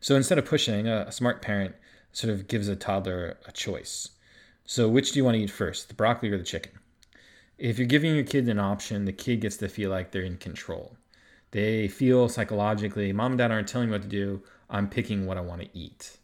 So 0.00 0.14
instead 0.14 0.38
of 0.38 0.44
pushing, 0.44 0.86
a, 0.86 1.06
a 1.08 1.12
smart 1.12 1.42
parent 1.42 1.74
sort 2.12 2.32
of 2.32 2.48
gives 2.48 2.68
a 2.68 2.76
toddler 2.76 3.38
a 3.46 3.52
choice. 3.52 4.10
So 4.64 4.88
which 4.88 5.12
do 5.12 5.18
you 5.18 5.24
want 5.24 5.36
to 5.36 5.42
eat 5.42 5.50
first, 5.50 5.88
the 5.88 5.94
broccoli 5.94 6.30
or 6.30 6.38
the 6.38 6.44
chicken? 6.44 6.72
If 7.58 7.78
you're 7.78 7.86
giving 7.86 8.14
your 8.14 8.24
kid 8.24 8.48
an 8.48 8.58
option, 8.58 9.04
the 9.04 9.12
kid 9.12 9.40
gets 9.40 9.56
to 9.58 9.68
feel 9.68 9.90
like 9.90 10.10
they're 10.10 10.22
in 10.22 10.36
control. 10.36 10.96
They 11.52 11.88
feel 11.88 12.28
psychologically, 12.28 13.12
mom 13.12 13.32
and 13.32 13.38
dad 13.38 13.50
aren't 13.50 13.68
telling 13.68 13.88
me 13.88 13.92
what 13.92 14.02
to 14.02 14.08
do. 14.08 14.42
I'm 14.68 14.88
picking 14.88 15.26
what 15.26 15.38
I 15.38 15.40
want 15.40 15.62
to 15.62 15.68
eat. 15.72 16.18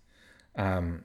Um, 0.56 1.04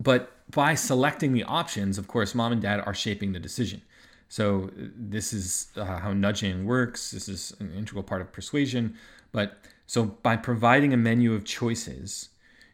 but 0.00 0.32
by 0.50 0.74
selecting 0.74 1.32
the 1.32 1.44
options, 1.44 1.98
of 1.98 2.08
course, 2.08 2.34
mom 2.34 2.52
and 2.52 2.62
dad 2.62 2.80
are 2.86 2.94
shaping 2.94 3.32
the 3.32 3.38
decision. 3.38 3.82
So 4.28 4.70
this 4.74 5.32
is 5.32 5.68
uh, 5.76 5.84
how 5.84 6.12
nudging 6.12 6.66
works. 6.66 7.10
This 7.10 7.28
is 7.28 7.54
an 7.60 7.72
integral 7.74 8.02
part 8.02 8.20
of 8.20 8.32
persuasion. 8.32 8.94
But 9.32 9.58
so 9.86 10.04
by 10.04 10.36
providing 10.36 10.92
a 10.92 10.96
menu 10.96 11.34
of 11.34 11.44
choices, 11.44 12.28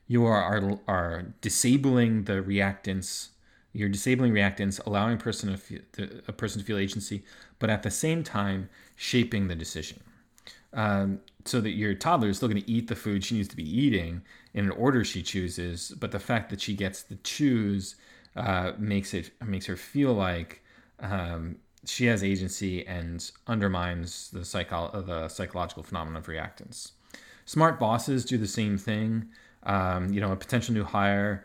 you 0.07 0.25
are, 0.25 0.43
are, 0.43 0.79
are 0.87 1.27
disabling 1.41 2.25
the 2.25 2.43
reactance. 2.43 3.29
You're 3.73 3.89
disabling 3.89 4.33
reactance, 4.33 4.85
allowing 4.85 5.15
a 5.15 5.19
person 5.19 5.51
to 5.51 5.57
feel, 5.57 5.81
a 6.29 6.33
person 6.33 6.61
to 6.61 6.67
feel 6.67 6.79
agency, 6.79 7.25
but 7.59 7.71
at 7.71 7.83
the 7.83 7.91
same 7.91 8.23
time 8.23 8.69
shaping 8.97 9.49
the 9.49 9.55
decision. 9.55 10.01
Um, 10.75 11.21
so 11.45 11.61
that 11.61 11.71
your 11.71 11.95
toddler 11.95 12.29
is 12.29 12.39
still 12.39 12.49
going 12.49 12.63
to 12.63 12.71
eat 12.71 12.89
the 12.89 12.97
food 12.97 13.25
she 13.25 13.37
needs 13.37 13.49
to 13.49 13.57
be 13.57 13.81
eating 13.81 14.23
in 14.55 14.65
an 14.65 14.71
order 14.73 15.05
she 15.05 15.23
chooses, 15.23 15.93
but 16.01 16.11
the 16.11 16.19
fact 16.19 16.51
that 16.51 16.61
she 16.61 16.75
gets 16.75 17.03
to 17.05 17.17
choose 17.17 17.97
uh, 18.37 18.73
makes 18.79 19.15
it 19.15 19.31
makes 19.45 19.67
her 19.67 19.77
feel 19.77 20.13
like 20.13 20.63
um, 21.01 21.57
she 21.87 22.07
has 22.07 22.25
agency 22.25 22.87
and 22.87 23.31
undermines 23.47 24.31
the 24.31 24.45
psycho- 24.45 25.03
the 25.03 25.29
psychological 25.29 25.83
phenomenon 25.83 26.17
of 26.17 26.27
reactance. 26.27 26.93
Smart 27.45 27.79
bosses 27.79 28.25
do 28.25 28.39
the 28.39 28.47
same 28.47 28.79
thing. 28.79 29.27
Um, 29.65 30.13
you 30.13 30.21
know, 30.21 30.33
a 30.33 30.37
potential 30.37 30.75
new 30.75 30.85
hire 30.85 31.45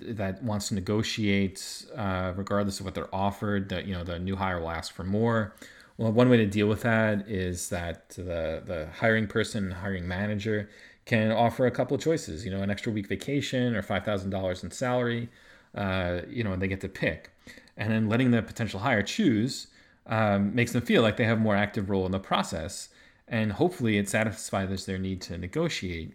that 0.00 0.42
wants 0.42 0.68
to 0.68 0.74
negotiate, 0.74 1.86
uh, 1.96 2.32
regardless 2.36 2.78
of 2.80 2.86
what 2.86 2.94
they're 2.94 3.14
offered, 3.14 3.68
that 3.68 3.86
you 3.86 3.94
know 3.94 4.04
the 4.04 4.18
new 4.18 4.36
hire 4.36 4.60
will 4.60 4.70
ask 4.70 4.92
for 4.92 5.04
more. 5.04 5.54
Well, 5.96 6.12
one 6.12 6.28
way 6.28 6.38
to 6.38 6.46
deal 6.46 6.66
with 6.66 6.82
that 6.82 7.28
is 7.28 7.68
that 7.68 8.10
the 8.10 8.62
the 8.64 8.88
hiring 8.98 9.26
person, 9.26 9.70
hiring 9.70 10.08
manager, 10.08 10.68
can 11.04 11.30
offer 11.30 11.66
a 11.66 11.70
couple 11.70 11.94
of 11.94 12.02
choices. 12.02 12.44
You 12.44 12.50
know, 12.50 12.62
an 12.62 12.70
extra 12.70 12.92
week 12.92 13.06
vacation 13.08 13.74
or 13.76 13.82
five 13.82 14.04
thousand 14.04 14.30
dollars 14.30 14.64
in 14.64 14.70
salary. 14.70 15.28
Uh, 15.74 16.20
you 16.28 16.44
know, 16.44 16.52
and 16.52 16.62
they 16.62 16.68
get 16.68 16.80
to 16.80 16.88
pick, 16.88 17.30
and 17.76 17.90
then 17.92 18.08
letting 18.08 18.30
the 18.30 18.42
potential 18.42 18.80
hire 18.80 19.02
choose 19.02 19.66
um, 20.06 20.54
makes 20.54 20.72
them 20.72 20.82
feel 20.82 21.02
like 21.02 21.16
they 21.16 21.24
have 21.24 21.38
a 21.38 21.40
more 21.40 21.56
active 21.56 21.90
role 21.90 22.06
in 22.06 22.12
the 22.12 22.18
process 22.20 22.90
and 23.28 23.52
hopefully 23.52 23.98
it 23.98 24.08
satisfies 24.08 24.86
their 24.86 24.98
need 24.98 25.20
to 25.22 25.38
negotiate. 25.38 26.14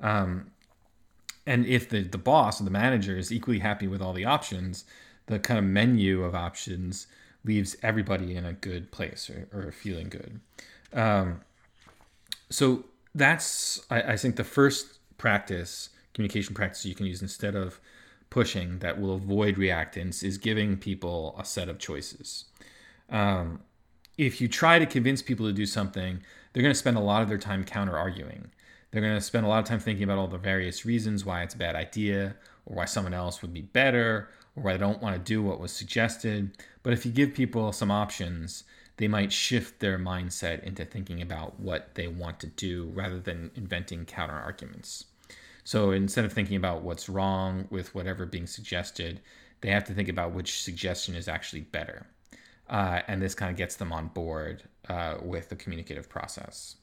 Um, 0.00 0.50
and 1.46 1.66
if 1.66 1.88
the, 1.88 2.02
the 2.02 2.18
boss 2.18 2.60
or 2.60 2.64
the 2.64 2.70
manager 2.70 3.16
is 3.16 3.30
equally 3.32 3.60
happy 3.60 3.86
with 3.86 4.00
all 4.00 4.12
the 4.12 4.24
options, 4.24 4.84
the 5.26 5.38
kind 5.38 5.58
of 5.58 5.64
menu 5.64 6.24
of 6.24 6.34
options 6.34 7.06
leaves 7.46 7.76
everybody 7.82 8.36
in 8.36 8.44
a 8.44 8.52
good 8.52 8.90
place 8.90 9.30
or, 9.30 9.48
or 9.52 9.72
feeling 9.72 10.08
good. 10.08 10.40
Um, 10.92 11.40
so 12.50 12.84
that's, 13.14 13.84
I, 13.90 14.02
I 14.02 14.16
think, 14.16 14.36
the 14.36 14.44
first 14.44 14.98
practice, 15.16 15.90
communication 16.12 16.54
practice 16.54 16.84
you 16.84 16.94
can 16.94 17.06
use 17.06 17.22
instead 17.22 17.54
of 17.54 17.80
pushing 18.28 18.80
that 18.80 19.00
will 19.00 19.14
avoid 19.14 19.56
reactance 19.56 20.22
is 20.22 20.36
giving 20.38 20.76
people 20.76 21.34
a 21.38 21.44
set 21.44 21.68
of 21.68 21.78
choices. 21.78 22.46
Um, 23.08 23.60
if 24.18 24.40
you 24.40 24.48
try 24.48 24.78
to 24.78 24.86
convince 24.86 25.22
people 25.22 25.46
to 25.46 25.52
do 25.52 25.66
something, 25.66 26.20
they're 26.52 26.62
going 26.62 26.74
to 26.74 26.78
spend 26.78 26.96
a 26.96 27.00
lot 27.00 27.22
of 27.22 27.28
their 27.28 27.38
time 27.38 27.64
counter 27.64 27.96
arguing. 27.96 28.50
They're 28.90 29.02
going 29.02 29.14
to 29.14 29.20
spend 29.20 29.46
a 29.46 29.48
lot 29.48 29.58
of 29.58 29.64
time 29.66 29.78
thinking 29.80 30.04
about 30.04 30.18
all 30.18 30.26
the 30.26 30.38
various 30.38 30.84
reasons 30.86 31.24
why 31.24 31.42
it's 31.42 31.54
a 31.54 31.58
bad 31.58 31.76
idea, 31.76 32.34
or 32.64 32.76
why 32.76 32.86
someone 32.86 33.14
else 33.14 33.42
would 33.42 33.52
be 33.52 33.62
better, 33.62 34.28
or 34.56 34.70
I 34.70 34.76
don't 34.76 35.02
want 35.02 35.14
to 35.14 35.22
do 35.22 35.42
what 35.42 35.60
was 35.60 35.72
suggested. 35.72 36.56
But 36.82 36.92
if 36.92 37.04
you 37.04 37.12
give 37.12 37.34
people 37.34 37.72
some 37.72 37.90
options, 37.90 38.64
they 38.96 39.08
might 39.08 39.32
shift 39.32 39.80
their 39.80 39.98
mindset 39.98 40.62
into 40.64 40.84
thinking 40.84 41.20
about 41.20 41.60
what 41.60 41.94
they 41.94 42.08
want 42.08 42.40
to 42.40 42.46
do 42.46 42.90
rather 42.94 43.20
than 43.20 43.50
inventing 43.54 44.06
counter 44.06 44.34
arguments. 44.34 45.04
So 45.64 45.90
instead 45.90 46.24
of 46.24 46.32
thinking 46.32 46.56
about 46.56 46.82
what's 46.82 47.08
wrong 47.08 47.66
with 47.70 47.94
whatever 47.94 48.24
being 48.24 48.46
suggested, 48.46 49.20
they 49.60 49.70
have 49.70 49.84
to 49.84 49.94
think 49.94 50.08
about 50.08 50.32
which 50.32 50.62
suggestion 50.62 51.14
is 51.14 51.28
actually 51.28 51.62
better. 51.62 52.06
Uh, 52.68 53.00
and 53.08 53.20
this 53.20 53.34
kind 53.34 53.50
of 53.50 53.56
gets 53.56 53.76
them 53.76 53.92
on 53.92 54.08
board 54.08 54.62
uh, 54.88 55.16
with 55.22 55.48
the 55.48 55.56
communicative 55.56 56.08
process. 56.08 56.76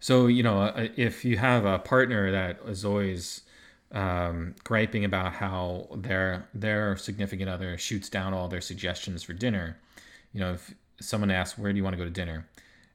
So, 0.00 0.26
you 0.26 0.42
know, 0.42 0.62
uh, 0.62 0.88
if 0.96 1.24
you 1.24 1.36
have 1.36 1.64
a 1.64 1.78
partner 1.78 2.30
that 2.32 2.60
is 2.66 2.84
always 2.84 3.42
um, 3.92 4.54
griping 4.64 5.04
about 5.04 5.32
how 5.34 5.88
their 5.94 6.48
their 6.54 6.96
significant 6.96 7.50
other 7.50 7.76
shoots 7.78 8.08
down 8.08 8.34
all 8.34 8.48
their 8.48 8.60
suggestions 8.60 9.22
for 9.22 9.32
dinner, 9.32 9.78
you 10.32 10.40
know, 10.40 10.52
if 10.52 10.74
someone 11.00 11.30
asks, 11.30 11.58
"Where 11.58 11.72
do 11.72 11.76
you 11.76 11.84
want 11.84 11.94
to 11.94 11.98
go 11.98 12.04
to 12.04 12.10
dinner?" 12.10 12.48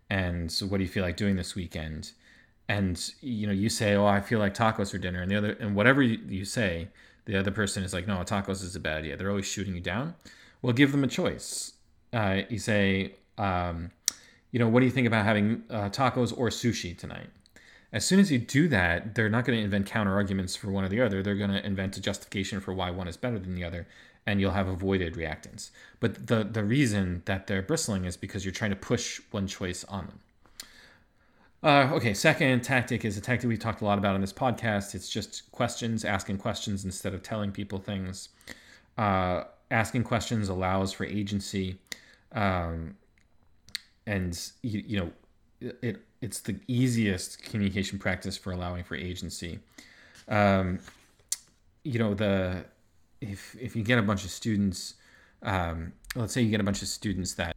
and 0.10 0.52
so, 0.52 0.66
"What 0.66 0.78
do 0.78 0.84
you 0.84 0.90
feel 0.90 1.04
like 1.04 1.18
doing 1.18 1.36
this 1.36 1.56
weekend?" 1.56 2.12
and 2.68 3.12
you 3.22 3.48
know, 3.48 3.54
you 3.54 3.70
say, 3.70 3.96
"Oh, 3.96 4.06
I 4.06 4.22
feel 4.22 4.40
like 4.40 4.54
tacos 4.54 4.92
for 4.92 4.98
dinner," 4.98 5.22
and 5.22 5.32
the 5.32 5.36
other, 5.36 5.52
and 5.60 5.76
whatever 5.76 6.02
you 6.02 6.46
say, 6.46 6.90
the 7.26 7.38
other 7.38 7.52
person 7.52 7.84
is 7.84 7.94
like, 7.94 8.08
"No, 8.08 8.18
tacos 8.18 8.64
is 8.64 8.76
a 8.76 8.80
bad 8.80 9.00
idea." 9.00 9.18
They're 9.18 9.30
always 9.30 9.46
shooting 9.46 9.76
you 9.76 9.82
down. 9.82 10.16
Well, 10.62 10.74
give 10.74 10.92
them 10.92 11.04
a 11.04 11.08
choice. 11.08 11.74
Uh, 12.12 12.42
you 12.50 12.60
say, 12.60 13.16
um, 13.38 13.92
you 14.52 14.60
know, 14.60 14.68
what 14.70 14.80
do 14.80 14.86
you 14.86 14.92
think 14.92 15.08
about 15.08 15.26
having 15.26 15.64
uh, 15.70 15.90
tacos 15.90 16.36
or 16.36 16.50
sushi 16.50 16.98
tonight? 16.98 17.30
As 17.96 18.04
soon 18.04 18.20
as 18.20 18.30
you 18.30 18.40
do 18.40 18.68
that, 18.68 19.16
they're 19.16 19.30
not 19.30 19.46
going 19.46 19.58
to 19.58 19.64
invent 19.64 19.86
counter 19.86 20.14
arguments 20.14 20.54
for 20.54 20.70
one 20.70 20.84
or 20.84 20.90
the 20.90 21.00
other. 21.00 21.24
They're 21.24 21.34
going 21.34 21.52
to 21.52 21.66
invent 21.66 21.96
a 21.96 22.02
justification 22.02 22.60
for 22.60 22.74
why 22.74 22.92
one 22.92 23.08
is 23.08 23.16
better 23.16 23.40
than 23.40 23.56
the 23.56 23.64
other, 23.64 23.88
and 24.26 24.42
you'll 24.42 24.52
have 24.52 24.68
avoided 24.68 25.14
reactance. 25.14 25.70
But 26.02 26.28
the 26.28 26.44
the 26.44 26.66
reason 26.66 27.22
that 27.24 27.48
they're 27.48 27.62
bristling 27.62 28.04
is 28.04 28.18
because 28.18 28.44
you're 28.44 28.52
trying 28.52 28.72
to 28.72 28.76
push 28.76 29.22
one 29.32 29.48
choice 29.48 29.86
on 29.86 30.08
them. 30.08 30.20
Uh, 31.64 31.96
okay, 31.96 32.14
second 32.14 32.64
tactic 32.64 33.06
is 33.06 33.18
a 33.18 33.22
tactic 33.22 33.48
we've 33.48 33.60
talked 33.60 33.82
a 33.82 33.86
lot 33.86 33.98
about 33.98 34.14
on 34.14 34.20
this 34.20 34.34
podcast. 34.34 34.94
It's 34.94 35.10
just 35.10 35.50
questions, 35.54 36.04
asking 36.04 36.40
questions 36.40 36.84
instead 36.84 37.14
of 37.14 37.24
telling 37.24 37.54
people 37.54 37.80
things. 37.80 38.28
Uh, 38.98 39.46
asking 39.72 40.04
questions 40.04 40.50
allows 40.50 40.92
for 40.92 41.06
agency. 41.06 41.78
Um, 42.34 42.98
and 44.06 44.38
you, 44.62 44.84
you 44.86 45.00
know 45.00 45.12
it 45.62 46.02
it's 46.22 46.40
the 46.40 46.60
easiest 46.68 47.44
communication 47.44 48.00
practice 48.00 48.38
for 48.38 48.52
allowing 48.52 48.84
for 48.84 48.96
agency. 48.96 49.60
Um, 50.28 50.80
you 51.86 52.00
know 52.00 52.14
the 52.14 52.66
if 53.22 53.56
if 53.60 53.76
you 53.76 53.84
get 53.84 53.98
a 53.98 54.02
bunch 54.02 54.26
of 54.26 54.32
students 54.32 54.96
um, 55.44 55.94
let's 56.16 56.34
say 56.34 56.42
you 56.42 56.50
get 56.50 56.60
a 56.60 56.64
bunch 56.64 56.82
of 56.82 56.88
students 56.88 57.36
that 57.36 57.56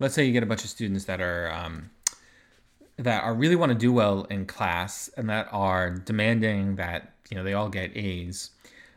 let's 0.00 0.14
say 0.14 0.24
you 0.24 0.32
get 0.32 0.42
a 0.42 0.46
bunch 0.46 0.64
of 0.64 0.70
students 0.70 1.04
that 1.04 1.20
are 1.20 1.50
um, 1.52 1.90
that 2.96 3.22
are 3.22 3.34
really 3.34 3.56
want 3.56 3.70
to 3.70 3.78
do 3.78 3.92
well 3.92 4.24
in 4.24 4.44
class 4.44 5.08
and 5.16 5.30
that 5.30 5.48
are 5.52 5.90
demanding 5.90 6.76
that 6.76 7.14
you 7.30 7.36
know 7.36 7.44
they 7.44 7.54
all 7.54 7.68
get 7.68 7.96
A's 7.96 8.50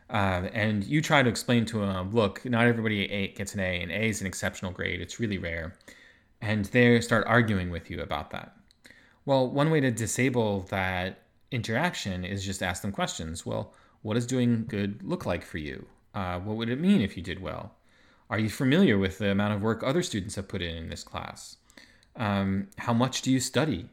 uh, 0.09 0.49
and 0.53 0.83
you 0.83 1.01
try 1.01 1.21
to 1.21 1.29
explain 1.29 1.65
to 1.65 1.79
them 1.79 2.11
look 2.11 2.43
not 2.45 2.65
everybody 2.65 3.27
gets 3.38 3.53
an 3.53 3.59
A 3.59 3.81
and 3.81 3.91
A 3.91 4.09
is 4.09 4.19
an 4.19 4.27
exceptional 4.27 4.71
grade 4.71 4.99
it's 4.99 5.19
really 5.19 5.38
rare 5.38 5.75
and 6.41 6.65
they 6.65 7.01
start 7.01 7.25
arguing 7.27 7.69
with 7.69 7.89
you 7.89 8.01
about 8.01 8.31
that. 8.31 8.55
Well, 9.25 9.50
one 9.50 9.69
way 9.69 9.79
to 9.81 9.91
disable 9.91 10.62
that 10.69 11.24
interaction 11.51 12.24
is 12.25 12.46
just 12.46 12.63
ask 12.63 12.81
them 12.81 12.91
questions. 12.91 13.46
Well, 13.46 13.74
what 14.01 14.13
does 14.13 14.25
doing 14.25 14.65
good 14.67 15.03
look 15.03 15.25
like 15.25 15.43
for 15.43 15.58
you? 15.58 15.86
Uh, 16.13 16.39
what 16.39 16.58
would 16.58 16.69
it 16.69 16.79
mean 16.79 17.01
if 17.01 17.17
you 17.17 17.24
did 17.24 17.41
well? 17.41 17.75
Are 18.29 18.39
you 18.39 18.50
familiar 18.50 18.98
with 18.98 19.17
the 19.17 19.31
amount 19.31 19.53
of 19.53 19.62
work 19.62 19.84
other 19.84 20.03
students 20.03 20.36
have 20.36 20.48
put 20.48 20.62
in 20.62 20.75
in 20.75 20.89
this 20.89 21.03
class? 21.03 21.58
Um, 22.15 22.67
how 22.77 22.93
much 22.93 23.22
do 23.22 23.31
you 23.31 23.39
study? 23.39 23.89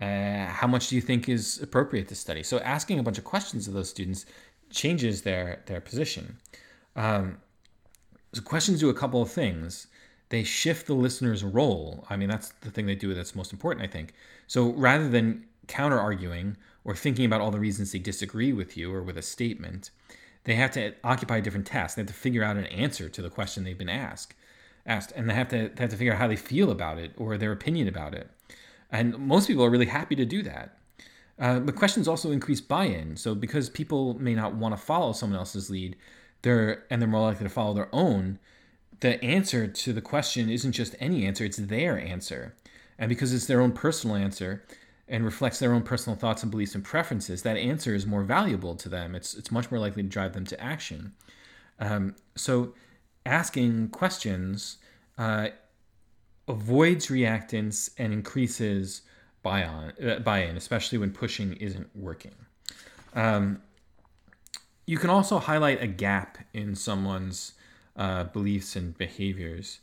Uh, 0.00 0.46
how 0.46 0.66
much 0.66 0.88
do 0.88 0.96
you 0.96 1.00
think 1.00 1.28
is 1.28 1.60
appropriate 1.62 2.08
to 2.08 2.14
study? 2.14 2.42
So 2.42 2.58
asking 2.60 2.98
a 2.98 3.02
bunch 3.02 3.18
of 3.18 3.24
questions 3.24 3.68
of 3.68 3.74
those 3.74 3.88
students 3.88 4.26
changes 4.70 5.22
their 5.22 5.62
their 5.66 5.80
position. 5.80 6.38
Um, 6.96 7.38
so 8.32 8.42
questions 8.42 8.80
do 8.80 8.90
a 8.90 8.94
couple 8.94 9.22
of 9.22 9.30
things. 9.30 9.86
They 10.30 10.42
shift 10.42 10.86
the 10.86 10.94
listener's 10.94 11.44
role. 11.44 12.06
I 12.10 12.16
mean, 12.16 12.28
that's 12.28 12.50
the 12.60 12.70
thing 12.70 12.86
they 12.86 12.94
do 12.94 13.14
that's 13.14 13.34
most 13.34 13.52
important, 13.52 13.84
I 13.84 13.88
think. 13.88 14.14
So 14.46 14.72
rather 14.72 15.08
than 15.08 15.44
counter 15.68 15.98
arguing 15.98 16.56
or 16.84 16.94
thinking 16.94 17.24
about 17.24 17.40
all 17.40 17.50
the 17.50 17.60
reasons 17.60 17.92
they 17.92 17.98
disagree 17.98 18.52
with 18.52 18.76
you 18.76 18.92
or 18.92 19.02
with 19.02 19.16
a 19.16 19.22
statement, 19.22 19.90
they 20.44 20.54
have 20.54 20.70
to 20.72 20.94
occupy 21.02 21.38
a 21.38 21.42
different 21.42 21.66
task. 21.66 21.96
They 21.96 22.00
have 22.02 22.08
to 22.08 22.14
figure 22.14 22.42
out 22.42 22.56
an 22.56 22.66
answer 22.66 23.08
to 23.08 23.22
the 23.22 23.30
question 23.30 23.64
they've 23.64 23.76
been 23.76 23.88
asked, 23.88 24.34
asked, 24.86 25.12
and 25.16 25.28
they 25.28 25.34
have 25.34 25.48
to 25.48 25.70
they 25.74 25.82
have 25.82 25.90
to 25.90 25.96
figure 25.96 26.12
out 26.12 26.18
how 26.18 26.28
they 26.28 26.36
feel 26.36 26.70
about 26.70 26.98
it 26.98 27.12
or 27.16 27.36
their 27.36 27.52
opinion 27.52 27.88
about 27.88 28.14
it. 28.14 28.28
And 28.90 29.18
most 29.18 29.48
people 29.48 29.64
are 29.64 29.70
really 29.70 29.86
happy 29.86 30.14
to 30.16 30.24
do 30.24 30.42
that. 30.42 30.76
Uh, 31.38 31.58
but 31.58 31.74
questions 31.74 32.06
also 32.06 32.30
increase 32.30 32.60
buy-in. 32.60 33.16
So 33.16 33.34
because 33.34 33.68
people 33.68 34.14
may 34.20 34.34
not 34.34 34.54
want 34.54 34.76
to 34.76 34.80
follow 34.80 35.12
someone 35.12 35.38
else's 35.38 35.68
lead, 35.68 35.96
they're 36.42 36.84
and 36.90 37.00
they're 37.00 37.08
more 37.08 37.22
likely 37.22 37.44
to 37.44 37.50
follow 37.50 37.74
their 37.74 37.92
own. 37.92 38.38
The 39.00 39.22
answer 39.24 39.66
to 39.66 39.92
the 39.92 40.00
question 40.00 40.48
isn't 40.50 40.72
just 40.72 40.94
any 41.00 41.26
answer; 41.26 41.44
it's 41.44 41.56
their 41.56 41.98
answer. 41.98 42.54
And 42.98 43.08
because 43.08 43.32
it's 43.32 43.46
their 43.46 43.60
own 43.60 43.72
personal 43.72 44.16
answer 44.16 44.64
and 45.08 45.24
reflects 45.24 45.58
their 45.58 45.72
own 45.72 45.82
personal 45.82 46.16
thoughts 46.16 46.42
and 46.42 46.50
beliefs 46.50 46.74
and 46.74 46.84
preferences, 46.84 47.42
that 47.42 47.56
answer 47.56 47.94
is 47.94 48.06
more 48.06 48.22
valuable 48.22 48.74
to 48.76 48.88
them. 48.88 49.14
It's 49.14 49.34
it's 49.34 49.50
much 49.50 49.70
more 49.70 49.80
likely 49.80 50.02
to 50.02 50.08
drive 50.08 50.32
them 50.32 50.46
to 50.46 50.60
action. 50.60 51.12
Um, 51.80 52.14
so, 52.36 52.74
asking 53.26 53.88
questions 53.88 54.78
uh, 55.18 55.48
avoids 56.48 57.06
reactance 57.08 57.90
and 57.98 58.12
increases 58.12 59.02
buy-on, 59.42 59.92
uh, 60.02 60.18
buy-in, 60.20 60.56
especially 60.56 60.98
when 60.98 61.10
pushing 61.10 61.54
isn't 61.54 61.88
working. 61.94 62.34
Um, 63.14 63.62
you 64.86 64.98
can 64.98 65.10
also 65.10 65.38
highlight 65.38 65.82
a 65.82 65.86
gap 65.86 66.38
in 66.52 66.74
someone's 66.74 67.53
uh, 67.96 68.24
beliefs 68.24 68.76
and 68.76 68.96
behaviors. 68.98 69.80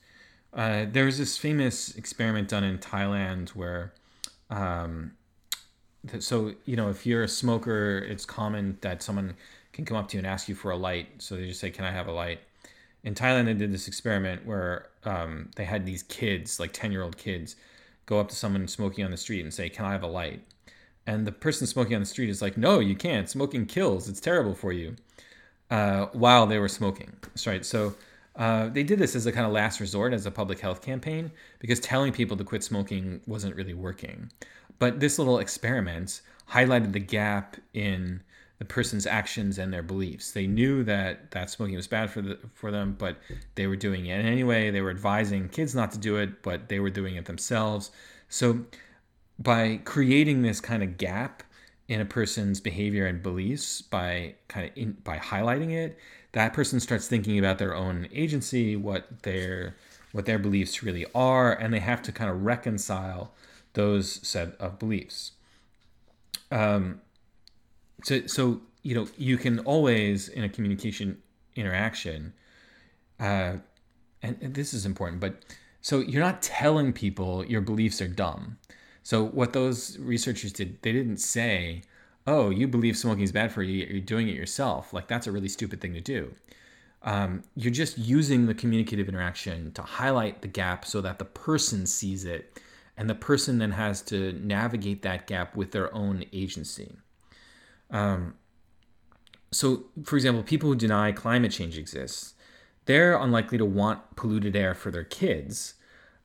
Uh, 0.53 0.85
there 0.91 1.05
was 1.05 1.17
this 1.17 1.37
famous 1.37 1.95
experiment 1.95 2.49
done 2.49 2.63
in 2.63 2.77
Thailand 2.77 3.49
where, 3.49 3.93
um, 4.49 5.13
th- 6.09 6.23
so 6.23 6.53
you 6.65 6.75
know, 6.75 6.89
if 6.89 7.05
you're 7.05 7.23
a 7.23 7.27
smoker, 7.27 7.99
it's 7.99 8.25
common 8.25 8.77
that 8.81 9.01
someone 9.01 9.35
can 9.71 9.85
come 9.85 9.95
up 9.95 10.09
to 10.09 10.17
you 10.17 10.19
and 10.19 10.27
ask 10.27 10.49
you 10.49 10.55
for 10.55 10.71
a 10.71 10.75
light. 10.75 11.07
So 11.21 11.35
they 11.35 11.47
just 11.47 11.61
say, 11.61 11.69
"Can 11.71 11.85
I 11.85 11.91
have 11.91 12.07
a 12.07 12.11
light?" 12.11 12.41
In 13.03 13.15
Thailand, 13.15 13.45
they 13.45 13.53
did 13.53 13.71
this 13.71 13.87
experiment 13.87 14.45
where 14.45 14.89
um, 15.05 15.49
they 15.55 15.65
had 15.65 15.85
these 15.85 16.03
kids, 16.03 16.59
like 16.59 16.73
ten-year-old 16.73 17.17
kids, 17.17 17.55
go 18.05 18.19
up 18.19 18.29
to 18.29 18.35
someone 18.35 18.67
smoking 18.67 19.05
on 19.05 19.11
the 19.11 19.17
street 19.17 19.41
and 19.43 19.53
say, 19.53 19.69
"Can 19.69 19.85
I 19.85 19.91
have 19.93 20.03
a 20.03 20.07
light?" 20.07 20.41
And 21.07 21.25
the 21.25 21.31
person 21.31 21.65
smoking 21.65 21.95
on 21.95 22.01
the 22.01 22.05
street 22.05 22.29
is 22.29 22.41
like, 22.41 22.57
"No, 22.57 22.79
you 22.79 22.95
can't. 22.95 23.29
Smoking 23.29 23.65
kills. 23.65 24.09
It's 24.09 24.19
terrible 24.19 24.53
for 24.53 24.73
you." 24.73 24.97
Uh, 25.71 26.07
while 26.11 26.45
they 26.45 26.59
were 26.59 26.67
smoking, 26.67 27.11
right. 27.47 27.65
So 27.65 27.95
uh, 28.35 28.67
they 28.67 28.83
did 28.83 28.99
this 28.99 29.15
as 29.15 29.25
a 29.25 29.31
kind 29.31 29.45
of 29.45 29.53
last 29.53 29.79
resort, 29.79 30.13
as 30.13 30.25
a 30.25 30.31
public 30.31 30.59
health 30.59 30.81
campaign, 30.81 31.31
because 31.59 31.79
telling 31.79 32.11
people 32.11 32.37
to 32.37 32.43
quit 32.43 32.63
smoking 32.63 33.21
wasn't 33.25 33.55
really 33.55 33.73
working. 33.73 34.31
But 34.79 34.99
this 34.99 35.17
little 35.17 35.39
experiment 35.39 36.21
highlighted 36.49 36.91
the 36.91 36.99
gap 36.99 37.55
in 37.73 38.21
the 38.59 38.65
person's 38.65 39.07
actions 39.07 39.57
and 39.57 39.73
their 39.73 39.81
beliefs. 39.81 40.31
They 40.31 40.45
knew 40.45 40.83
that 40.83 41.31
that 41.31 41.49
smoking 41.49 41.75
was 41.75 41.87
bad 41.87 42.11
for 42.11 42.21
the, 42.21 42.37
for 42.53 42.69
them, 42.69 42.95
but 42.99 43.17
they 43.55 43.65
were 43.65 43.75
doing 43.75 44.05
it 44.05 44.19
and 44.19 44.27
anyway. 44.27 44.69
They 44.69 44.81
were 44.81 44.91
advising 44.91 45.49
kids 45.49 45.73
not 45.73 45.91
to 45.93 45.97
do 45.97 46.17
it, 46.17 46.43
but 46.43 46.69
they 46.69 46.79
were 46.79 46.91
doing 46.91 47.15
it 47.15 47.25
themselves. 47.25 47.89
So 48.29 48.65
by 49.39 49.79
creating 49.83 50.43
this 50.43 50.59
kind 50.59 50.83
of 50.83 50.97
gap 50.97 51.41
in 51.91 52.01
a 52.01 52.05
person's 52.05 52.59
behavior 52.59 53.05
and 53.05 53.21
beliefs 53.21 53.81
by 53.81 54.33
kind 54.47 54.69
of 54.69 54.77
in, 54.77 54.91
by 55.03 55.17
highlighting 55.17 55.71
it 55.71 55.97
that 56.31 56.53
person 56.53 56.79
starts 56.79 57.07
thinking 57.07 57.37
about 57.37 57.57
their 57.57 57.75
own 57.75 58.07
agency 58.13 58.75
what 58.75 59.23
their 59.23 59.75
what 60.11 60.25
their 60.25 60.39
beliefs 60.39 60.83
really 60.83 61.05
are 61.13 61.53
and 61.53 61.73
they 61.73 61.79
have 61.79 62.01
to 62.01 62.11
kind 62.11 62.29
of 62.29 62.43
reconcile 62.43 63.33
those 63.73 64.25
set 64.27 64.55
of 64.59 64.79
beliefs. 64.79 65.31
Um, 66.51 67.01
so 68.03 68.25
so 68.27 68.61
you 68.83 68.95
know 68.95 69.07
you 69.17 69.37
can 69.37 69.59
always 69.59 70.27
in 70.27 70.43
a 70.43 70.49
communication 70.49 71.21
interaction 71.55 72.33
uh, 73.19 73.57
and, 74.23 74.37
and 74.41 74.53
this 74.55 74.73
is 74.73 74.85
important 74.85 75.21
but 75.21 75.43
so 75.81 75.99
you're 75.99 76.23
not 76.23 76.41
telling 76.41 76.91
people 76.91 77.45
your 77.45 77.61
beliefs 77.61 78.01
are 78.01 78.07
dumb 78.07 78.57
so 79.03 79.25
what 79.25 79.53
those 79.53 79.97
researchers 79.99 80.53
did, 80.53 80.81
they 80.81 80.91
didn't 80.91 81.17
say, 81.17 81.83
"Oh, 82.27 82.49
you 82.49 82.67
believe 82.67 82.97
smoking 82.97 83.23
is 83.23 83.31
bad 83.31 83.51
for 83.51 83.63
you. 83.63 83.85
You're 83.85 84.01
doing 84.01 84.27
it 84.27 84.35
yourself." 84.35 84.93
Like 84.93 85.07
that's 85.07 85.27
a 85.27 85.31
really 85.31 85.49
stupid 85.49 85.81
thing 85.81 85.93
to 85.93 86.01
do. 86.01 86.33
Um, 87.03 87.43
you're 87.55 87.71
just 87.71 87.97
using 87.97 88.45
the 88.45 88.53
communicative 88.53 89.09
interaction 89.09 89.71
to 89.73 89.81
highlight 89.81 90.41
the 90.41 90.47
gap 90.47 90.85
so 90.85 91.01
that 91.01 91.17
the 91.17 91.25
person 91.25 91.87
sees 91.87 92.25
it, 92.25 92.61
and 92.95 93.09
the 93.09 93.15
person 93.15 93.57
then 93.57 93.71
has 93.71 94.01
to 94.03 94.33
navigate 94.33 95.01
that 95.01 95.25
gap 95.25 95.55
with 95.55 95.71
their 95.71 95.93
own 95.95 96.25
agency. 96.31 96.97
Um, 97.89 98.35
so, 99.51 99.85
for 100.03 100.15
example, 100.15 100.43
people 100.43 100.69
who 100.69 100.75
deny 100.75 101.11
climate 101.11 101.51
change 101.51 101.77
exists, 101.77 102.35
they're 102.85 103.17
unlikely 103.17 103.57
to 103.57 103.65
want 103.65 104.15
polluted 104.15 104.55
air 104.55 104.73
for 104.73 104.91
their 104.91 105.03
kids. 105.03 105.75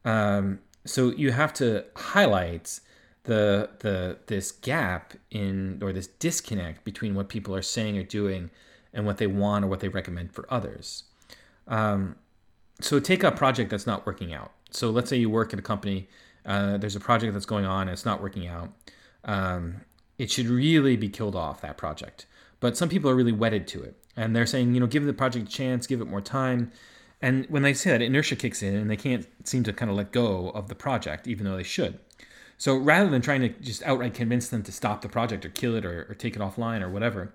Um, 0.04 0.60
so 0.86 1.10
you 1.10 1.32
have 1.32 1.52
to 1.54 1.84
highlight 1.96 2.80
the 3.24 3.68
the 3.80 4.18
this 4.26 4.52
gap 4.52 5.14
in 5.30 5.80
or 5.82 5.92
this 5.92 6.06
disconnect 6.06 6.84
between 6.84 7.14
what 7.14 7.28
people 7.28 7.54
are 7.54 7.62
saying 7.62 7.98
or 7.98 8.02
doing 8.02 8.50
and 8.94 9.04
what 9.04 9.18
they 9.18 9.26
want 9.26 9.64
or 9.64 9.68
what 9.68 9.80
they 9.80 9.88
recommend 9.88 10.32
for 10.32 10.46
others. 10.48 11.04
Um, 11.68 12.16
so 12.80 13.00
take 13.00 13.22
a 13.22 13.32
project 13.32 13.70
that's 13.70 13.86
not 13.86 14.06
working 14.06 14.32
out. 14.32 14.52
So 14.70 14.90
let's 14.90 15.10
say 15.10 15.16
you 15.16 15.28
work 15.28 15.52
at 15.52 15.58
a 15.58 15.62
company, 15.62 16.08
uh, 16.44 16.78
there's 16.78 16.96
a 16.96 17.00
project 17.00 17.32
that's 17.32 17.46
going 17.46 17.64
on 17.64 17.82
and 17.82 17.90
it's 17.90 18.04
not 18.04 18.22
working 18.22 18.46
out. 18.46 18.72
Um, 19.24 19.82
it 20.18 20.30
should 20.30 20.46
really 20.46 20.96
be 20.96 21.08
killed 21.08 21.36
off 21.36 21.60
that 21.60 21.76
project. 21.76 22.26
But 22.60 22.76
some 22.76 22.88
people 22.88 23.10
are 23.10 23.14
really 23.14 23.32
wedded 23.32 23.66
to 23.68 23.82
it, 23.82 23.96
and 24.16 24.34
they're 24.34 24.46
saying, 24.46 24.72
you 24.72 24.80
know, 24.80 24.86
give 24.86 25.04
the 25.04 25.12
project 25.12 25.48
a 25.48 25.50
chance, 25.50 25.86
give 25.86 26.00
it 26.00 26.06
more 26.06 26.22
time. 26.22 26.72
And 27.22 27.46
when 27.46 27.62
they 27.62 27.72
say 27.72 27.90
that, 27.90 28.02
inertia 28.02 28.36
kicks 28.36 28.62
in, 28.62 28.74
and 28.74 28.90
they 28.90 28.96
can't 28.96 29.26
seem 29.44 29.62
to 29.64 29.72
kind 29.72 29.90
of 29.90 29.96
let 29.96 30.12
go 30.12 30.50
of 30.50 30.68
the 30.68 30.74
project, 30.74 31.26
even 31.26 31.44
though 31.44 31.56
they 31.56 31.62
should. 31.62 31.98
So 32.58 32.76
rather 32.76 33.10
than 33.10 33.22
trying 33.22 33.42
to 33.42 33.48
just 33.48 33.82
outright 33.82 34.14
convince 34.14 34.48
them 34.48 34.62
to 34.62 34.72
stop 34.72 35.02
the 35.02 35.08
project 35.08 35.44
or 35.44 35.50
kill 35.50 35.74
it 35.74 35.84
or, 35.84 36.06
or 36.08 36.14
take 36.14 36.36
it 36.36 36.42
offline 36.42 36.82
or 36.82 36.88
whatever, 36.88 37.32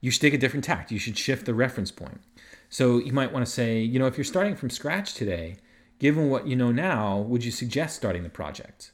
you 0.00 0.10
should 0.10 0.22
take 0.22 0.34
a 0.34 0.38
different 0.38 0.64
tact. 0.64 0.90
You 0.90 0.98
should 0.98 1.18
shift 1.18 1.46
the 1.46 1.54
reference 1.54 1.90
point. 1.90 2.20
So 2.68 2.98
you 2.98 3.12
might 3.12 3.32
want 3.32 3.44
to 3.44 3.50
say, 3.50 3.80
you 3.80 3.98
know, 3.98 4.06
if 4.06 4.16
you're 4.16 4.24
starting 4.24 4.56
from 4.56 4.70
scratch 4.70 5.14
today, 5.14 5.56
given 5.98 6.28
what 6.28 6.46
you 6.46 6.56
know 6.56 6.72
now, 6.72 7.18
would 7.18 7.44
you 7.44 7.50
suggest 7.50 7.96
starting 7.96 8.22
the 8.22 8.30
project? 8.30 8.90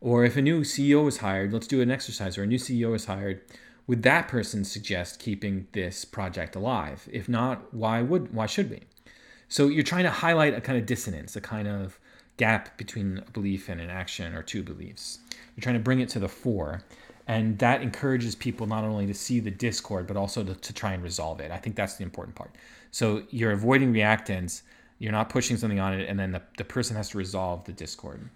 Or 0.00 0.24
if 0.24 0.36
a 0.36 0.42
new 0.42 0.62
CEO 0.62 1.06
is 1.08 1.18
hired, 1.18 1.52
let's 1.52 1.66
do 1.66 1.80
an 1.80 1.90
exercise, 1.90 2.36
or 2.36 2.42
a 2.42 2.46
new 2.46 2.58
CEO 2.58 2.94
is 2.94 3.06
hired, 3.06 3.42
would 3.86 4.02
that 4.02 4.28
person 4.28 4.64
suggest 4.64 5.20
keeping 5.20 5.66
this 5.72 6.04
project 6.04 6.56
alive? 6.56 7.08
If 7.12 7.28
not, 7.28 7.72
why 7.72 8.02
would 8.02 8.34
why 8.34 8.46
should 8.46 8.70
we? 8.70 8.80
So 9.54 9.68
you're 9.68 9.84
trying 9.84 10.02
to 10.02 10.10
highlight 10.10 10.52
a 10.52 10.60
kind 10.60 10.76
of 10.76 10.84
dissonance, 10.84 11.36
a 11.36 11.40
kind 11.40 11.68
of 11.68 12.00
gap 12.38 12.76
between 12.76 13.18
a 13.18 13.30
belief 13.30 13.68
and 13.68 13.80
an 13.80 13.88
action 13.88 14.34
or 14.34 14.42
two 14.42 14.64
beliefs. 14.64 15.20
You're 15.54 15.62
trying 15.62 15.76
to 15.76 15.80
bring 15.80 16.00
it 16.00 16.08
to 16.08 16.18
the 16.18 16.28
fore. 16.28 16.82
And 17.28 17.56
that 17.60 17.80
encourages 17.80 18.34
people 18.34 18.66
not 18.66 18.82
only 18.82 19.06
to 19.06 19.14
see 19.14 19.38
the 19.38 19.52
discord, 19.52 20.08
but 20.08 20.16
also 20.16 20.42
to, 20.42 20.56
to 20.56 20.72
try 20.72 20.92
and 20.92 21.04
resolve 21.04 21.38
it. 21.38 21.52
I 21.52 21.58
think 21.58 21.76
that's 21.76 21.94
the 21.94 22.02
important 22.02 22.34
part. 22.34 22.50
So 22.90 23.22
you're 23.30 23.52
avoiding 23.52 23.92
reactance, 23.94 24.62
you're 24.98 25.12
not 25.12 25.28
pushing 25.28 25.56
something 25.56 25.78
on 25.78 25.94
it, 25.94 26.08
and 26.08 26.18
then 26.18 26.32
the, 26.32 26.42
the 26.58 26.64
person 26.64 26.96
has 26.96 27.10
to 27.10 27.18
resolve 27.18 27.64
the 27.64 27.72
discord. 27.72 28.28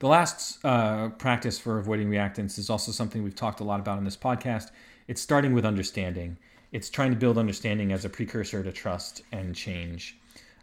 The 0.00 0.08
last 0.08 0.58
uh, 0.64 1.10
practice 1.10 1.60
for 1.60 1.78
avoiding 1.78 2.10
reactance 2.10 2.58
is 2.58 2.70
also 2.70 2.90
something 2.90 3.22
we've 3.22 3.36
talked 3.36 3.60
a 3.60 3.64
lot 3.64 3.78
about 3.78 3.98
in 3.98 4.04
this 4.04 4.16
podcast. 4.16 4.72
It's 5.06 5.22
starting 5.22 5.54
with 5.54 5.64
understanding. 5.64 6.38
It's 6.72 6.90
trying 6.90 7.10
to 7.10 7.16
build 7.16 7.38
understanding 7.38 7.92
as 7.92 8.04
a 8.04 8.08
precursor 8.08 8.64
to 8.64 8.72
trust 8.72 9.22
and 9.30 9.54
change. 9.54 10.16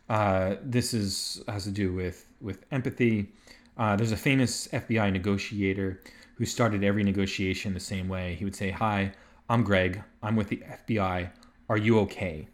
Uh, 0.09 0.55
this 0.61 0.93
is 0.93 1.41
has 1.47 1.63
to 1.63 1.71
do 1.71 1.93
with 1.93 2.27
with 2.41 2.65
empathy. 2.71 3.29
Uh, 3.77 3.95
there's 3.95 4.11
a 4.11 4.17
famous 4.17 4.67
FBI 4.69 5.11
negotiator 5.11 6.01
who 6.35 6.45
started 6.45 6.83
every 6.83 7.03
negotiation 7.03 7.73
the 7.73 7.79
same 7.79 8.07
way. 8.09 8.35
He 8.35 8.43
would 8.43 8.55
say, 8.55 8.71
"Hi, 8.71 9.13
I'm 9.49 9.63
Greg. 9.63 10.01
I'm 10.21 10.35
with 10.35 10.49
the 10.49 10.63
FBI. 10.87 11.29
Are 11.69 11.77
you 11.77 11.99
okay?" 11.99 12.47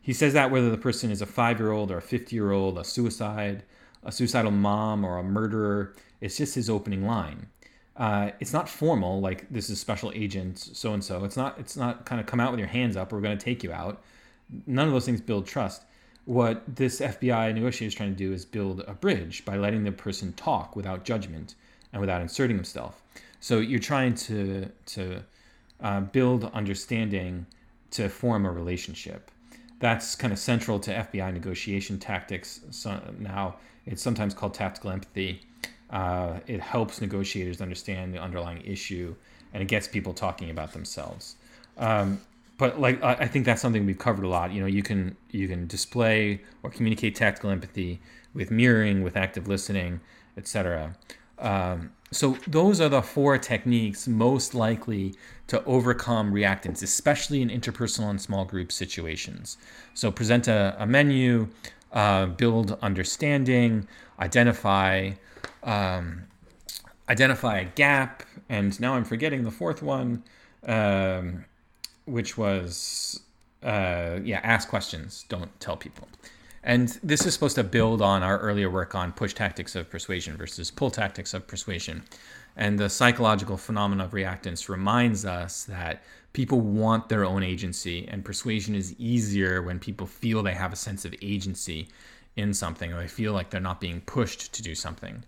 He 0.00 0.12
says 0.12 0.34
that 0.34 0.50
whether 0.52 0.70
the 0.70 0.78
person 0.78 1.10
is 1.10 1.20
a 1.20 1.26
five-year-old 1.26 1.90
or 1.90 1.98
a 1.98 2.02
fifty-year-old, 2.02 2.78
a 2.78 2.84
suicide, 2.84 3.64
a 4.04 4.12
suicidal 4.12 4.52
mom, 4.52 5.04
or 5.04 5.18
a 5.18 5.24
murderer. 5.24 5.94
It's 6.20 6.36
just 6.36 6.54
his 6.54 6.70
opening 6.70 7.04
line. 7.06 7.48
Uh, 7.96 8.30
it's 8.40 8.52
not 8.52 8.68
formal, 8.68 9.20
like 9.20 9.48
this 9.50 9.70
is 9.70 9.80
special 9.80 10.12
agent 10.14 10.58
so 10.58 10.92
and 10.92 11.02
so. 11.02 11.24
It's 11.24 11.36
not. 11.36 11.58
It's 11.58 11.76
not 11.76 12.04
kind 12.04 12.20
of 12.20 12.26
come 12.26 12.40
out 12.40 12.50
with 12.50 12.60
your 12.60 12.68
hands 12.68 12.96
up. 12.96 13.12
We're 13.12 13.20
going 13.20 13.36
to 13.36 13.44
take 13.44 13.64
you 13.64 13.72
out. 13.72 14.02
None 14.66 14.86
of 14.86 14.92
those 14.92 15.06
things 15.06 15.20
build 15.20 15.46
trust. 15.46 15.82
What 16.26 16.64
this 16.66 17.00
FBI 17.00 17.54
negotiator 17.54 17.86
is 17.86 17.94
trying 17.94 18.10
to 18.10 18.16
do 18.16 18.32
is 18.32 18.44
build 18.44 18.82
a 18.86 18.94
bridge 18.94 19.44
by 19.44 19.56
letting 19.56 19.84
the 19.84 19.92
person 19.92 20.32
talk 20.32 20.74
without 20.74 21.04
judgment 21.04 21.54
and 21.92 22.00
without 22.00 22.20
inserting 22.20 22.56
himself. 22.56 23.00
So 23.40 23.60
you're 23.60 23.78
trying 23.78 24.16
to 24.26 24.68
to 24.86 25.22
uh, 25.80 26.00
build 26.00 26.50
understanding 26.52 27.46
to 27.92 28.08
form 28.08 28.44
a 28.44 28.50
relationship. 28.50 29.30
That's 29.78 30.16
kind 30.16 30.32
of 30.32 30.40
central 30.40 30.80
to 30.80 30.92
FBI 30.92 31.32
negotiation 31.32 31.98
tactics. 32.00 32.60
So 32.70 33.00
now 33.20 33.56
it's 33.84 34.02
sometimes 34.02 34.34
called 34.34 34.54
tactical 34.54 34.90
empathy. 34.90 35.42
Uh, 35.90 36.40
it 36.48 36.60
helps 36.60 37.00
negotiators 37.00 37.60
understand 37.60 38.12
the 38.12 38.18
underlying 38.18 38.62
issue, 38.62 39.14
and 39.54 39.62
it 39.62 39.68
gets 39.68 39.86
people 39.86 40.12
talking 40.12 40.50
about 40.50 40.72
themselves. 40.72 41.36
Um, 41.78 42.20
but 42.58 42.80
like 42.80 43.02
I 43.02 43.26
think 43.26 43.44
that's 43.44 43.60
something 43.60 43.84
we've 43.84 43.98
covered 43.98 44.24
a 44.24 44.28
lot. 44.28 44.52
You 44.52 44.60
know, 44.60 44.66
you 44.66 44.82
can 44.82 45.16
you 45.30 45.48
can 45.48 45.66
display 45.66 46.42
or 46.62 46.70
communicate 46.70 47.14
tactical 47.14 47.50
empathy 47.50 48.00
with 48.34 48.50
mirroring, 48.50 49.02
with 49.02 49.16
active 49.16 49.46
listening, 49.48 50.00
etc. 50.36 50.96
Um, 51.38 51.92
so 52.10 52.38
those 52.46 52.80
are 52.80 52.88
the 52.88 53.02
four 53.02 53.36
techniques 53.36 54.06
most 54.08 54.54
likely 54.54 55.14
to 55.48 55.62
overcome 55.64 56.32
reactance, 56.32 56.82
especially 56.82 57.42
in 57.42 57.50
interpersonal 57.50 58.10
and 58.10 58.20
small 58.20 58.44
group 58.44 58.72
situations. 58.72 59.58
So 59.94 60.10
present 60.10 60.48
a, 60.48 60.76
a 60.78 60.86
menu, 60.86 61.48
uh, 61.92 62.26
build 62.26 62.78
understanding, 62.80 63.86
identify 64.18 65.12
um, 65.62 66.24
identify 67.08 67.58
a 67.58 67.64
gap, 67.64 68.22
and 68.48 68.78
now 68.80 68.94
I'm 68.94 69.04
forgetting 69.04 69.44
the 69.44 69.50
fourth 69.50 69.82
one, 69.82 70.22
um, 70.66 71.44
which 72.06 72.38
was 72.38 73.20
uh, 73.62 74.20
yeah, 74.22 74.40
ask 74.42 74.68
questions, 74.68 75.24
don't 75.28 75.58
tell 75.60 75.76
people. 75.76 76.08
And 76.62 76.88
this 77.02 77.26
is 77.26 77.34
supposed 77.34 77.56
to 77.56 77.64
build 77.64 78.02
on 78.02 78.22
our 78.22 78.38
earlier 78.38 78.70
work 78.70 78.94
on 78.94 79.12
push 79.12 79.34
tactics 79.34 79.76
of 79.76 79.88
persuasion 79.88 80.36
versus 80.36 80.70
pull 80.70 80.90
tactics 80.90 81.32
of 81.32 81.46
persuasion. 81.46 82.02
And 82.56 82.78
the 82.78 82.88
psychological 82.88 83.56
phenomena 83.56 84.04
of 84.04 84.12
reactance 84.12 84.68
reminds 84.68 85.24
us 85.24 85.64
that 85.64 86.02
people 86.32 86.60
want 86.60 87.08
their 87.08 87.24
own 87.24 87.42
agency, 87.42 88.06
and 88.08 88.24
persuasion 88.24 88.74
is 88.74 88.94
easier 88.98 89.62
when 89.62 89.78
people 89.78 90.06
feel 90.06 90.42
they 90.42 90.54
have 90.54 90.72
a 90.72 90.76
sense 90.76 91.04
of 91.04 91.14
agency 91.22 91.88
in 92.36 92.52
something 92.52 92.92
or 92.92 93.00
they 93.00 93.08
feel 93.08 93.32
like 93.32 93.50
they're 93.50 93.60
not 93.60 93.80
being 93.80 94.00
pushed 94.02 94.52
to 94.54 94.62
do 94.62 94.74
something. 94.74 95.22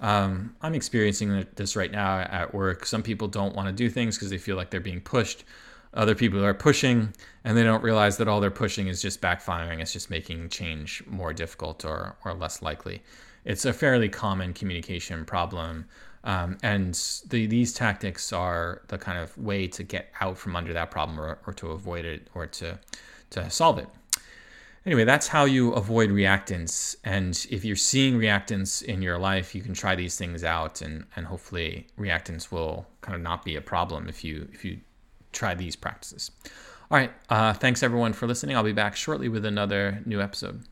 Um, 0.00 0.54
I'm 0.62 0.74
experiencing 0.74 1.44
this 1.56 1.74
right 1.74 1.90
now 1.90 2.20
at 2.20 2.54
work. 2.54 2.86
Some 2.86 3.02
people 3.02 3.28
don't 3.28 3.54
want 3.54 3.66
to 3.66 3.72
do 3.72 3.90
things 3.90 4.16
because 4.16 4.30
they 4.30 4.38
feel 4.38 4.56
like 4.56 4.70
they're 4.70 4.80
being 4.80 5.00
pushed. 5.00 5.44
Other 5.94 6.14
people 6.14 6.44
are 6.44 6.54
pushing 6.54 7.14
and 7.44 7.56
they 7.56 7.62
don't 7.62 7.82
realize 7.82 8.16
that 8.18 8.28
all 8.28 8.40
they're 8.40 8.50
pushing 8.50 8.88
is 8.88 9.00
just 9.00 9.20
backfiring. 9.20 9.80
It's 9.80 9.92
just 9.92 10.10
making 10.10 10.50
change 10.50 11.02
more 11.06 11.32
difficult 11.32 11.84
or, 11.84 12.16
or 12.24 12.34
less 12.34 12.62
likely. 12.62 13.02
It's 13.44 13.64
a 13.64 13.72
fairly 13.72 14.08
common 14.08 14.52
communication 14.52 15.24
problem. 15.24 15.86
Um, 16.24 16.58
and 16.62 16.94
the, 17.28 17.46
these 17.46 17.72
tactics 17.72 18.32
are 18.32 18.82
the 18.88 18.98
kind 18.98 19.18
of 19.18 19.36
way 19.38 19.66
to 19.68 19.82
get 19.82 20.12
out 20.20 20.36
from 20.36 20.56
under 20.56 20.72
that 20.72 20.90
problem 20.90 21.18
or, 21.18 21.38
or 21.46 21.52
to 21.54 21.68
avoid 21.70 22.04
it 22.04 22.28
or 22.34 22.46
to, 22.46 22.78
to 23.30 23.50
solve 23.50 23.78
it. 23.78 23.88
Anyway, 24.84 25.04
that's 25.04 25.28
how 25.28 25.44
you 25.44 25.72
avoid 25.72 26.08
reactance. 26.08 26.96
And 27.04 27.46
if 27.50 27.64
you're 27.64 27.76
seeing 27.76 28.18
reactance 28.18 28.82
in 28.82 29.02
your 29.02 29.18
life, 29.18 29.54
you 29.54 29.60
can 29.60 29.74
try 29.74 29.94
these 29.94 30.16
things 30.16 30.44
out, 30.44 30.80
and, 30.80 31.04
and 31.14 31.26
hopefully 31.26 31.86
reactance 31.98 32.50
will 32.50 32.86
kind 33.02 33.14
of 33.14 33.20
not 33.20 33.44
be 33.44 33.56
a 33.56 33.60
problem 33.60 34.08
if 34.08 34.24
you 34.24 34.48
if 34.50 34.64
you 34.64 34.78
try 35.32 35.54
these 35.54 35.76
practices. 35.76 36.30
All 36.90 36.98
right, 36.98 37.12
uh, 37.28 37.52
thanks 37.52 37.82
everyone 37.82 38.12
for 38.12 38.26
listening. 38.26 38.56
I'll 38.56 38.62
be 38.64 38.72
back 38.72 38.96
shortly 38.96 39.28
with 39.28 39.44
another 39.44 40.02
new 40.06 40.22
episode. 40.22 40.62